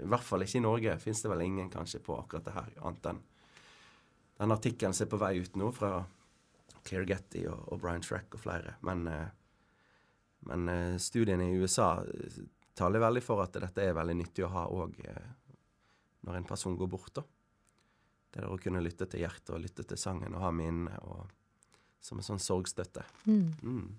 [0.00, 2.70] i hvert fall ikke i Norge, fins det vel ingen kanskje på akkurat det her,
[2.88, 3.26] annet enn
[4.40, 5.98] den artikkelen som er på vei ut nå fra
[6.86, 8.78] Claire Getty og, og Brian Shrek og flere.
[8.88, 9.26] Men, eh,
[10.48, 11.90] men eh, studiene i USA
[12.78, 14.96] taler veldig for at dette er veldig nyttig å ha òg
[16.26, 17.14] når en person går bort.
[17.14, 17.24] da.
[18.30, 21.26] Det der å kunne lytte til hjertet og lytte til sangen og ha minnene og
[22.00, 23.04] som en sånn sorgstøtte.
[23.26, 23.50] mm.
[23.62, 23.90] Mm.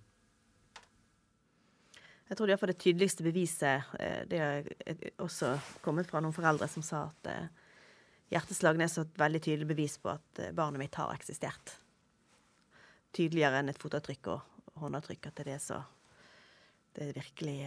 [2.31, 4.67] Jeg tror iallfall det tydeligste beviset eh, Det har
[5.19, 5.49] også
[5.83, 7.49] kommet fra noen foreldre som sa at eh,
[8.31, 11.73] hjerteslagene er så et veldig tydelig bevis på at eh, barnet mitt har eksistert.
[13.11, 15.27] Tydeligere enn et fotavtrykk og håndavtrykk.
[15.27, 15.81] At det er så
[16.95, 17.57] Det er virkelig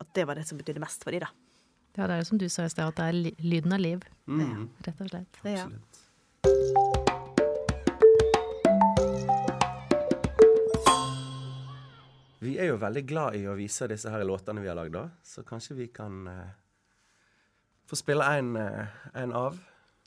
[0.00, 1.49] At det var det som betydde mest for dem, da.
[1.98, 4.00] Ja, det er jo som du sa i sted, at det er lyden av liv,
[4.26, 4.68] Mm.
[4.86, 5.40] rett og slett.
[5.44, 5.64] Ja.
[5.66, 7.00] Absolutt.
[12.40, 15.02] Vi er jo veldig glad i å vise disse her låtene vi har lagd, da.
[15.26, 16.54] Så kanskje vi kan eh,
[17.90, 19.58] få spille en, eh, en av.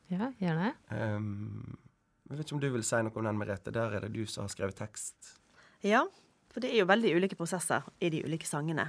[0.09, 0.71] Ja, gjerne.
[0.89, 1.77] Um,
[2.29, 3.73] jeg vet ikke om du vil si noe om den, Merete.
[3.73, 5.35] Der er det du som har skrevet tekst.
[5.85, 6.01] Ja,
[6.49, 8.87] for det er jo veldig ulike prosesser i de ulike sangene.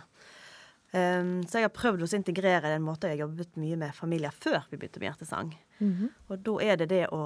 [0.94, 4.30] Um, så jeg har prøvd å integrere den måten jeg har jobbet mye med familier
[4.30, 5.50] før vi begynte med hjertesang.
[5.80, 6.10] Mhm.
[6.30, 7.22] Og da er det det å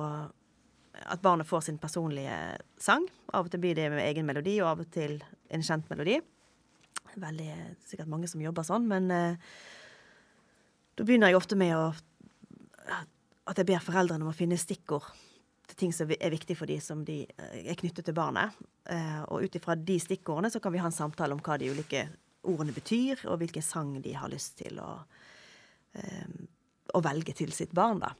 [0.98, 3.04] At barnet får sin personlige sang.
[3.32, 6.16] Av og til blir det med egen melodi, og av og til en kjent melodi.
[7.14, 9.36] Veldig sikkert mange som jobber sånn, men uh,
[10.96, 11.94] da begynner jeg ofte med å
[13.46, 15.06] At jeg ber foreldrene om å finne stikkord
[15.68, 18.50] til ting som er viktig for de som de eh, er knyttet til barnet.
[18.90, 21.70] Uh, og ut ifra de stikkordene så kan vi ha en samtale om hva de
[21.70, 22.08] ulike
[22.46, 24.92] ordene betyr, og hvilken sang de har lyst til å,
[25.98, 26.28] eh,
[26.94, 28.14] å velge til sitt barn, da.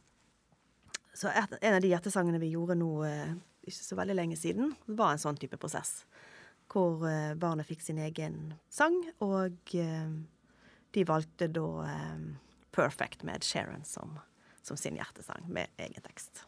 [1.14, 3.37] Så et, en av de hjertesangene vi gjorde nå eh,
[3.68, 6.02] ikke så veldig lenge siden, var en sånn type prosess.
[6.70, 10.11] Hvor eh, barnet fikk sin egen sang, og eh,
[10.94, 12.28] de valgte da eh,
[12.72, 14.18] 'Perfect' med Sharon som,
[14.62, 16.44] som sin hjertesang, med egen tekst.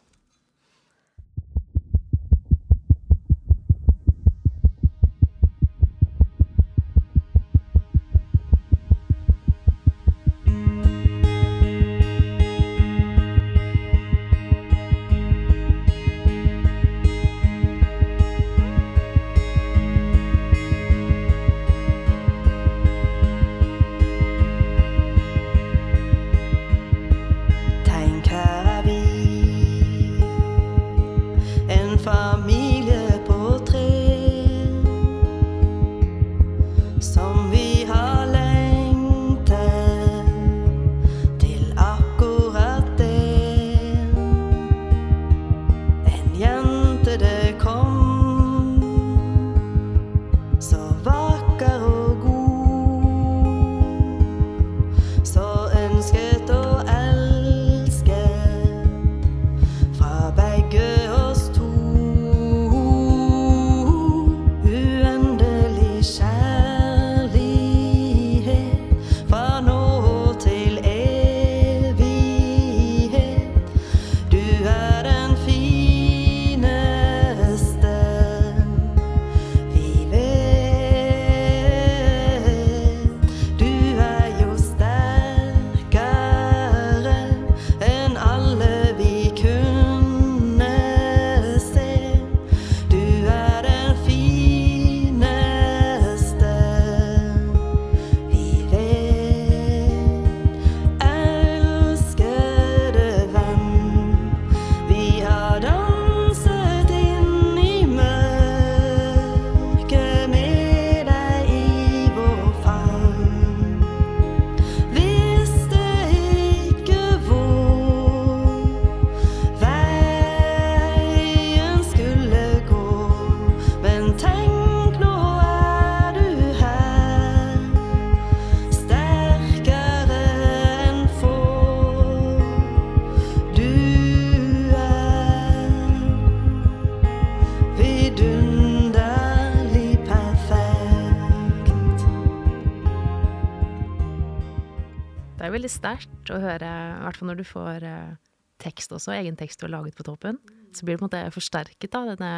[145.81, 148.17] Sterkt å høre, i hvert fall når du får eh,
[148.61, 150.37] tekst også, egen tekst du har laget på toppen.
[150.75, 152.33] Så blir det på en måte forsterket da, denne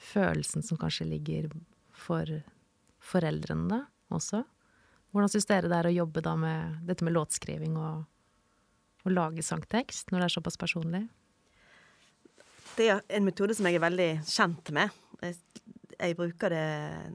[0.00, 1.48] følelsen som kanskje ligger
[1.96, 2.28] for
[3.10, 3.80] foreldrene da,
[4.12, 4.42] også.
[5.10, 8.04] Hvordan syns dere det er å jobbe da med dette med låtskriving og,
[9.06, 11.02] og lage sangtekst, når det er såpass personlig?
[12.76, 14.92] Det er en metode som jeg er veldig kjent med.
[15.24, 15.40] Jeg,
[15.96, 16.68] jeg bruker det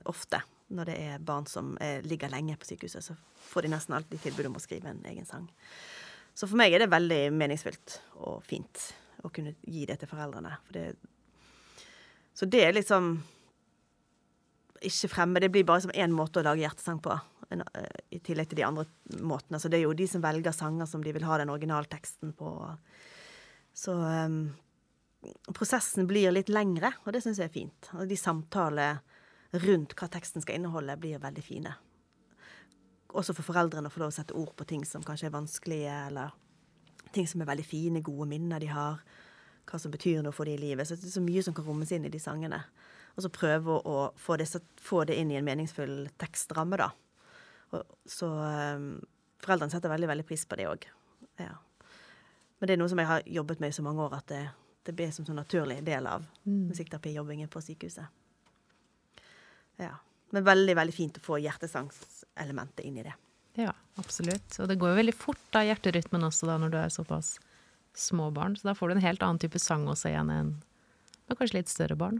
[0.09, 0.41] ofte
[0.73, 3.05] når det er barn som er, ligger lenge på sykehuset.
[3.05, 3.15] Så
[3.51, 5.47] får de nesten alltid tilbud om å skrive en egen sang.
[6.35, 8.89] Så for meg er det veldig meningsfylt og fint
[9.23, 10.57] å kunne gi det til foreldrene.
[10.65, 10.87] For det,
[12.35, 13.13] så det er liksom
[14.85, 15.41] ikke fremme.
[15.41, 17.15] Det blir bare som én måte å lage hjertesang på.
[17.53, 18.85] En, uh, I tillegg til de andre
[19.21, 19.61] måtene.
[19.61, 22.51] Så det er jo de som velger sanger som de vil ha den originalteksten på.
[23.75, 24.39] Så um,
[25.55, 27.91] prosessen blir litt lengre, og det syns jeg er fint.
[27.95, 28.99] Og de samtaler
[29.63, 31.75] rundt hva teksten skal inneholde, blir veldig fine.
[33.15, 35.93] Også for foreldrene å få lov å sette ord på ting som kanskje er vanskelige,
[36.09, 36.33] eller
[37.15, 38.99] ting som er veldig fine, gode minner de har.
[39.65, 40.87] Hva som betyr noe for dem i livet.
[40.87, 42.59] Så det er så mye som kan rommes inn i de sangene.
[43.15, 44.49] Og så prøve å få det,
[44.81, 46.91] få det inn i en meningsfull tekstramme, da.
[47.73, 48.91] Og, så um,
[49.41, 50.85] foreldrene setter veldig, veldig pris på det òg.
[51.41, 51.55] Ja.
[52.59, 54.43] Men det er noe som jeg har jobbet med i så mange år, at det,
[54.87, 56.67] det blir som en sånn naturlig del av mm.
[56.69, 58.11] musikkterapijobbingen på sykehuset.
[59.81, 59.93] Ja.
[60.35, 63.13] Men veldig, veldig fint å få hjertesangselementet inn i det.
[63.55, 63.71] Ja,
[64.01, 64.57] absolutt.
[64.59, 67.35] Og det går jo veldig fort, da, hjerterytmen også, da, når du er såpass
[67.95, 68.57] små barn.
[68.59, 70.55] Så da får du en helt annen type sang også igjen enn
[71.25, 72.19] med kanskje litt større barn.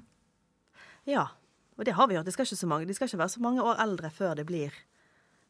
[1.05, 1.27] Ja,
[1.75, 2.23] og det har vi jo.
[2.25, 4.47] Det skal ikke så mange, de skal ikke være så mange år eldre før det
[4.49, 4.73] blir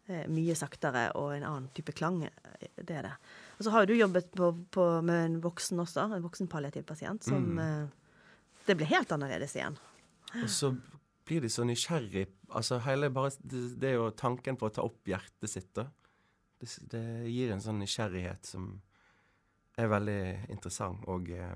[0.09, 2.23] eh, mye saktere og en annen type klang.
[2.75, 3.13] Det er det.
[3.59, 6.83] Og så har jo du jobbet på, på, med en voksen også, en voksen palliativ
[6.89, 7.61] pasient, som mm.
[7.63, 9.77] eh, Det blir helt annerledes igjen.
[10.41, 10.73] Og så
[11.25, 12.27] blir de så nysgjerrig.
[12.55, 15.87] Altså hele bare Det, det er jo tanken på å ta opp hjertet sitt, da.
[16.59, 18.69] Det, det, gir en sånn nysgjerrighet som
[19.75, 20.19] er veldig
[20.53, 21.03] interessant.
[21.11, 21.55] Og eh,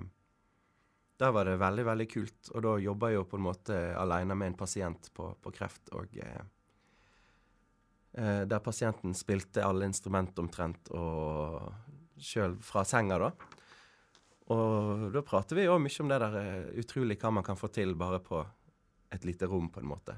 [1.19, 2.51] der var det veldig, veldig kult.
[2.53, 5.93] Og da jobba jeg jo på en måte aleine med en pasient på, på kreft.
[5.95, 6.41] Og eh,
[8.19, 11.71] eh der pasienten spilte alle instrument omtrent, og
[12.19, 13.31] sjøl fra senga, da.
[14.49, 17.69] Og da prater vi jo mye om det der eh, utrolig hva man kan få
[17.73, 18.41] til bare på
[19.09, 20.15] et lite rom, på en måte.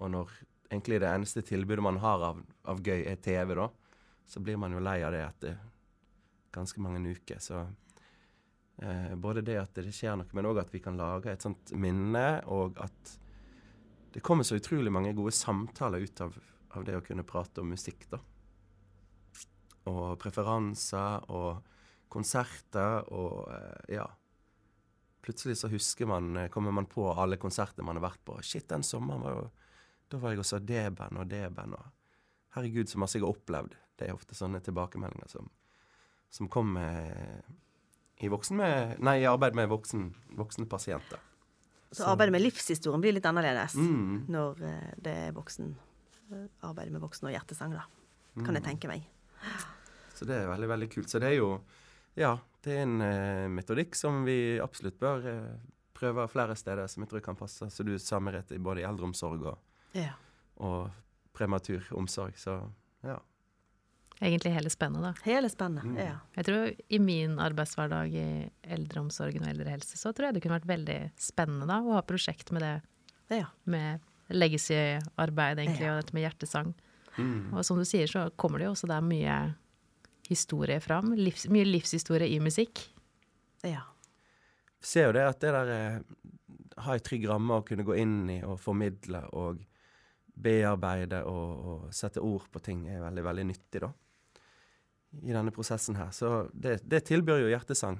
[0.00, 0.32] Og når
[0.70, 3.68] egentlig det eneste tilbudet man har av, av gøy, er TV, da,
[4.26, 5.58] så blir man jo lei av det etter
[6.56, 7.38] ganske mange uker.
[7.42, 7.60] Så
[8.82, 11.72] eh, både det at det skjer noe, men òg at vi kan lage et sånt
[11.76, 13.16] minne, og at
[14.16, 16.36] det kommer så utrolig mange gode samtaler ut av,
[16.76, 18.22] av det å kunne prate om musikk, da.
[19.86, 21.60] Og preferanser og
[22.10, 24.06] konserter og eh, ja
[25.26, 28.38] plutselig så husker man, eh, kommer man på alle konsertene man har vært på.
[28.46, 29.46] Shit, den sommeren var jo
[30.06, 31.86] Da var jeg også D-band og D-band og
[32.54, 33.72] Herregud, så masse jeg har opplevd.
[33.98, 35.48] Det er ofte sånne tilbakemeldinger som,
[36.30, 37.42] som kommer
[38.22, 40.04] i, med, nei, i arbeid med voksen,
[40.38, 41.18] voksne pasienter.
[41.90, 44.30] Så, så arbeidet med livshistorien blir litt annerledes mm.
[44.30, 45.74] når uh, det er voksen
[46.64, 47.84] arbeidet med voksen og hjertesang, da.
[48.38, 48.58] Kan mm.
[48.60, 49.10] jeg tenke meg.
[50.16, 51.10] Så det er veldig, veldig kult.
[51.10, 51.50] Så det er jo
[52.16, 52.36] ja,
[52.66, 55.52] det er en eh, metodikk som vi absolutt bør eh,
[55.96, 59.46] prøve flere steder, som jeg tror kan passe, så du sa Merete, både i eldreomsorg
[59.52, 59.60] og,
[59.96, 60.12] ja.
[60.66, 60.90] og
[61.36, 62.36] prematuromsorg.
[62.40, 62.58] Så
[63.06, 63.16] ja.
[64.16, 65.12] Egentlig hele spennet, da.
[65.28, 65.96] Hele spennet, mm.
[66.00, 66.16] ja.
[66.38, 68.28] Jeg tror i min arbeidshverdag i
[68.76, 72.52] eldreomsorgen og eldrehelse, så tror jeg det kunne vært veldig spennende da, å ha prosjekt
[72.56, 72.74] med det.
[73.42, 73.50] Ja.
[73.68, 74.02] Med
[74.32, 75.94] legacy-arbeid, egentlig, ja.
[75.94, 76.74] og dette med hjertesang.
[77.16, 77.54] Mm.
[77.54, 79.36] Og som du sier, så kommer det jo også der mye
[80.30, 81.14] historie fram.
[81.18, 82.82] Livs, mye livshistorie i musikk.
[83.66, 83.82] Ja.
[84.82, 86.00] Ser jo det at det der eh,
[86.84, 89.62] Ha ei trygg ramme å kunne gå inn i og formidle og
[90.36, 93.88] bearbeide og, og, sette ord på ting er veldig, veldig nyttig, da.
[95.24, 96.10] I denne prosessen her.
[96.12, 97.96] Så det, det tilbyr jo hjertesang.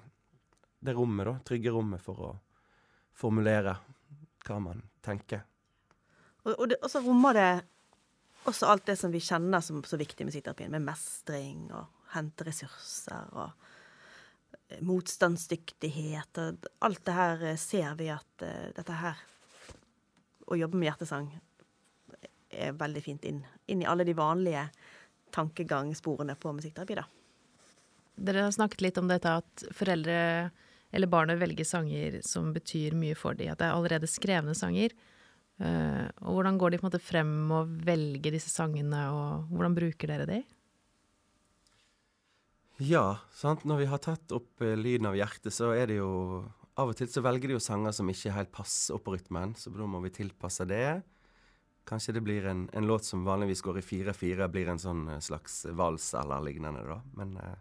[0.85, 1.35] Det rommet, da.
[1.49, 2.35] Trygge rommet for å
[3.17, 3.79] formulere
[4.45, 5.47] hva man tenker.
[6.45, 7.51] Og, og, det, og så rommer det
[8.47, 12.47] også alt det som vi kjenner som så viktig i musikkterapien, med mestring og hente
[12.47, 13.51] ressurser og
[14.71, 19.25] eh, motstandsdyktighet og alt det her eh, ser vi at uh, dette her
[20.47, 21.27] Å jobbe med hjertesang
[22.55, 24.69] er veldig fint inn, inn i alle de vanlige
[25.35, 27.03] tankegangsporene på musikkterapi, da.
[28.17, 30.21] Dere har snakket litt om dette at foreldre
[30.95, 34.95] eller barnet velger sanger som betyr mye for dem, at det er allerede skrevne sanger.
[35.59, 40.15] Og hvordan går de på en måte frem og velger disse sangene, og hvordan bruker
[40.15, 40.41] dere de?
[42.77, 43.65] Ja, sant.
[43.65, 46.45] Når vi har tatt opp uh, lyden av hjertet, så er det jo
[46.77, 49.55] Av og til så velger de jo sanger som ikke helt passer opp på rytmen,
[49.57, 51.01] så da må vi tilpasse det.
[51.89, 55.23] Kanskje det blir en, en låt som vanligvis går i 4-4, blir en sånn eh,
[55.25, 56.99] slags vals eller lignende, da.
[57.17, 57.55] Men eh,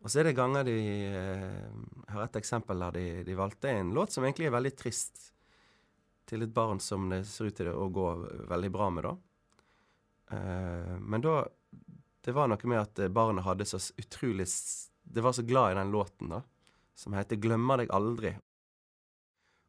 [0.00, 1.68] Og så er det ganger de eh,
[2.14, 5.34] har et eksempel der de, de, valgte en låt som egentlig er veldig trist,
[6.24, 8.08] til et barn som det ser ut til å gå
[8.48, 9.14] veldig bra med, da.
[10.38, 11.42] Eh, men da
[12.28, 14.44] Det var noe med at barnet hadde så utrolig
[15.02, 16.42] Det var så glad i den låten, da,
[16.94, 18.34] som heter 'Glemmer deg aldri'.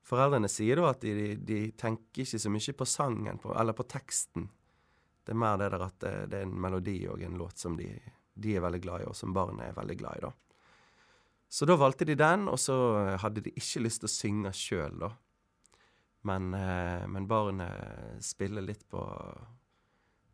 [0.03, 3.85] Foreldrene sier da at de, de, tenker ikke så mye på sangen, på, eller på
[3.87, 4.49] teksten.
[5.23, 7.77] Det er mer det der at det, det er en melodi og en låt som
[7.79, 7.87] de,
[8.33, 10.33] de, er veldig glad i, og som barnet er veldig glad i, da.
[11.47, 12.75] Så da valgte de den, og så
[13.23, 15.13] hadde de ikke lyst til å synge sjøl, da.
[16.27, 19.05] Men, eh, men barnet spiller litt på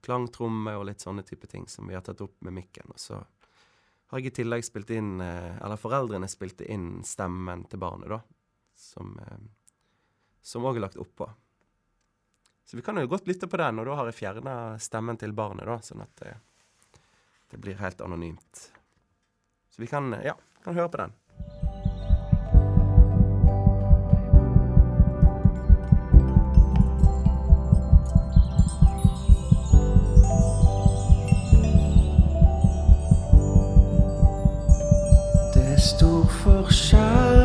[0.06, 2.94] klangtromme og litt sånne type ting som vi har tatt opp med mikken.
[2.94, 7.82] Og så har jeg i tillegg spilt inn eh, Eller foreldrene spilte inn stemmen til
[7.82, 8.22] barnet, da.
[8.78, 9.40] Som eh,
[10.46, 11.26] som òg er lagt oppå.
[12.66, 15.34] Så vi kan jo godt lytte på den, og da har jeg fjerna stemmen til
[15.38, 16.34] barnet, da, sånn at det,
[17.52, 18.68] det, blir helt anonymt.
[19.70, 21.18] Så vi kan, ja, kan høre på den.
[36.66, 37.45] 我想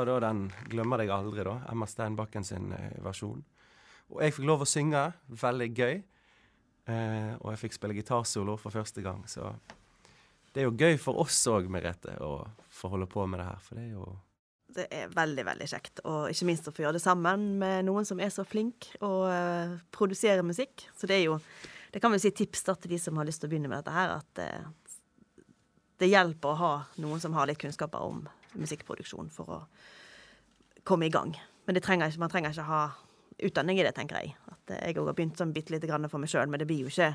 [0.00, 1.60] stor da den 'Glemmer deg aldri', da.
[1.70, 3.44] Emma Steinbakken sin eh, versjon.
[4.10, 5.12] Og jeg fikk lov å synge.
[5.28, 6.02] Veldig gøy.
[6.88, 9.52] Eh, og jeg fikk spille gitarsolo for første gang, så
[10.50, 13.60] det er jo gøy for oss òg, Merete, å få holde på med det her,
[13.62, 14.06] for det er jo
[14.70, 18.06] det er veldig, veldig kjekt, og ikke minst å få gjøre det sammen med noen
[18.06, 20.86] som er så flink og uh, produserer musikk.
[20.94, 21.40] Så det er jo
[21.90, 23.82] Det kan vi si tips da til de som har lyst til å begynne med
[23.82, 25.44] dette her, at uh,
[25.98, 28.22] det hjelper å ha noen som har litt kunnskaper om
[28.58, 29.60] musikkproduksjon for å
[30.88, 31.34] komme i gang.
[31.66, 32.82] Men trenger ikke, man trenger ikke ha
[33.46, 34.34] utdanning i det, tenker jeg.
[34.50, 36.84] At jeg òg har begynt sånn bitte lite grann for meg sjøl, men det blir
[36.84, 37.14] jo ikke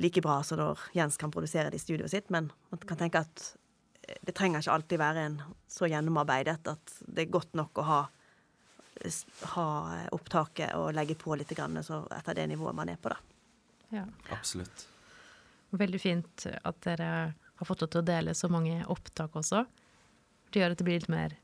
[0.00, 2.30] like bra som når Jens kan produsere det i studioet sitt.
[2.32, 3.44] Men man kan tenke at
[4.06, 5.40] eh, det trenger ikke alltid være en
[5.70, 8.00] så gjennomarbeidet at det er godt nok å ha,
[9.56, 9.66] ha
[10.16, 13.20] opptaket og legge på litt grann, så etter det nivået man er på, da.
[13.90, 14.06] Ja.
[14.30, 14.86] Absolutt.
[15.74, 17.10] Veldig fint at dere
[17.60, 19.64] har fått til å dele så mange opptak også.
[20.50, 21.36] Det gjør at det blir litt mer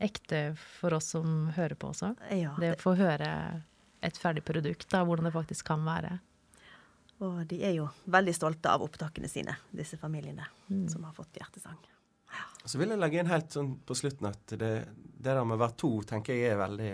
[0.00, 2.14] ekte for oss som hører på også.
[2.32, 3.30] Ja, det, det å få høre
[4.00, 6.16] et ferdig produkt, da, hvordan det faktisk kan være.
[7.20, 10.86] Og de er jo veldig stolte av opptakene sine, disse familiene mm.
[10.88, 11.76] som har fått hjertesang.
[12.30, 12.46] Ja.
[12.64, 15.64] Så vil jeg legge inn helt sånn på slutten at det, det der med å
[15.66, 16.92] være to tenker jeg er veldig,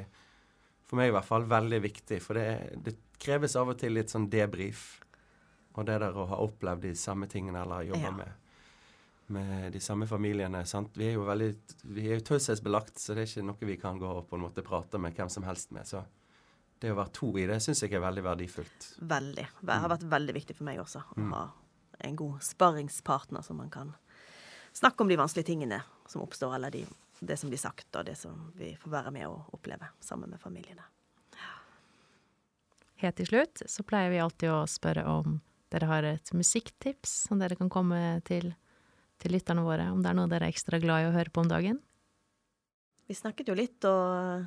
[0.89, 2.19] for meg i hvert fall, veldig viktig.
[2.25, 2.49] For det,
[2.83, 4.89] det kreves av og til litt sånn debrief.
[5.77, 8.17] Og det der å ha opplevd de samme tingene eller jobba ja.
[8.19, 8.46] med
[9.33, 10.65] med de samme familiene.
[10.67, 10.97] Sant?
[10.97, 11.51] Vi er jo veldig,
[11.97, 14.47] vi er jo taushetsbelagt, så det er ikke noe vi kan gå og på en
[14.47, 15.89] måte prate med hvem som helst med.
[15.89, 16.03] Så
[16.79, 18.91] det å være to i det syns jeg er veldig verdifullt.
[19.01, 19.47] Veldig.
[19.61, 21.33] Det har vært veldig viktig for meg også å mm.
[21.33, 21.45] ha
[22.07, 23.95] en god sparringspartner som man kan
[24.77, 26.85] snakke om de vanskelige tingene som oppstår, eller de,
[27.21, 30.43] det som blir sagt, og det som vi får være med og oppleve sammen med
[30.43, 30.85] familiene.
[33.01, 35.41] Helt til slutt så pleier vi alltid å spørre om
[35.73, 37.99] dere har et musikktips som dere kan komme
[38.29, 38.53] til,
[39.23, 41.45] til lytterne våre, om det er noe dere er ekstra glad i å høre på
[41.45, 41.81] om dagen.
[43.07, 44.47] Vi snakket jo litt og,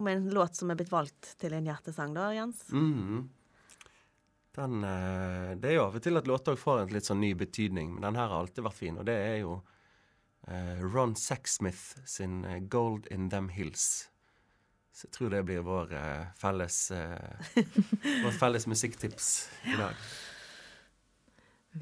[0.00, 2.66] om en låt som er blitt valgt til en hjertesang, da, Jens.
[2.74, 3.24] Mhm.
[4.54, 7.32] Den, eh, det er jo av og til at låter får en litt sånn ny
[7.34, 8.98] betydning, men den her har alltid vært fin.
[9.02, 9.56] Og det er jo
[10.46, 14.06] eh, Ron Sexsmith sin eh, 'Gold in Them Hills'.
[14.94, 15.90] Så jeg tror det blir vår
[16.38, 16.76] felles
[18.24, 20.04] vårt felles musikktips i dag.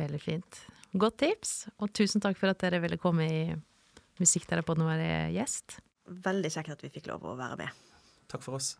[0.00, 0.62] Veldig fint.
[0.92, 3.44] Godt tips, og tusen takk for at dere ville komme i
[4.20, 5.78] Musikkterapeuten og være gjest.
[6.04, 7.82] Veldig kjekt at vi fikk lov å være med.
[8.28, 8.74] Takk for oss.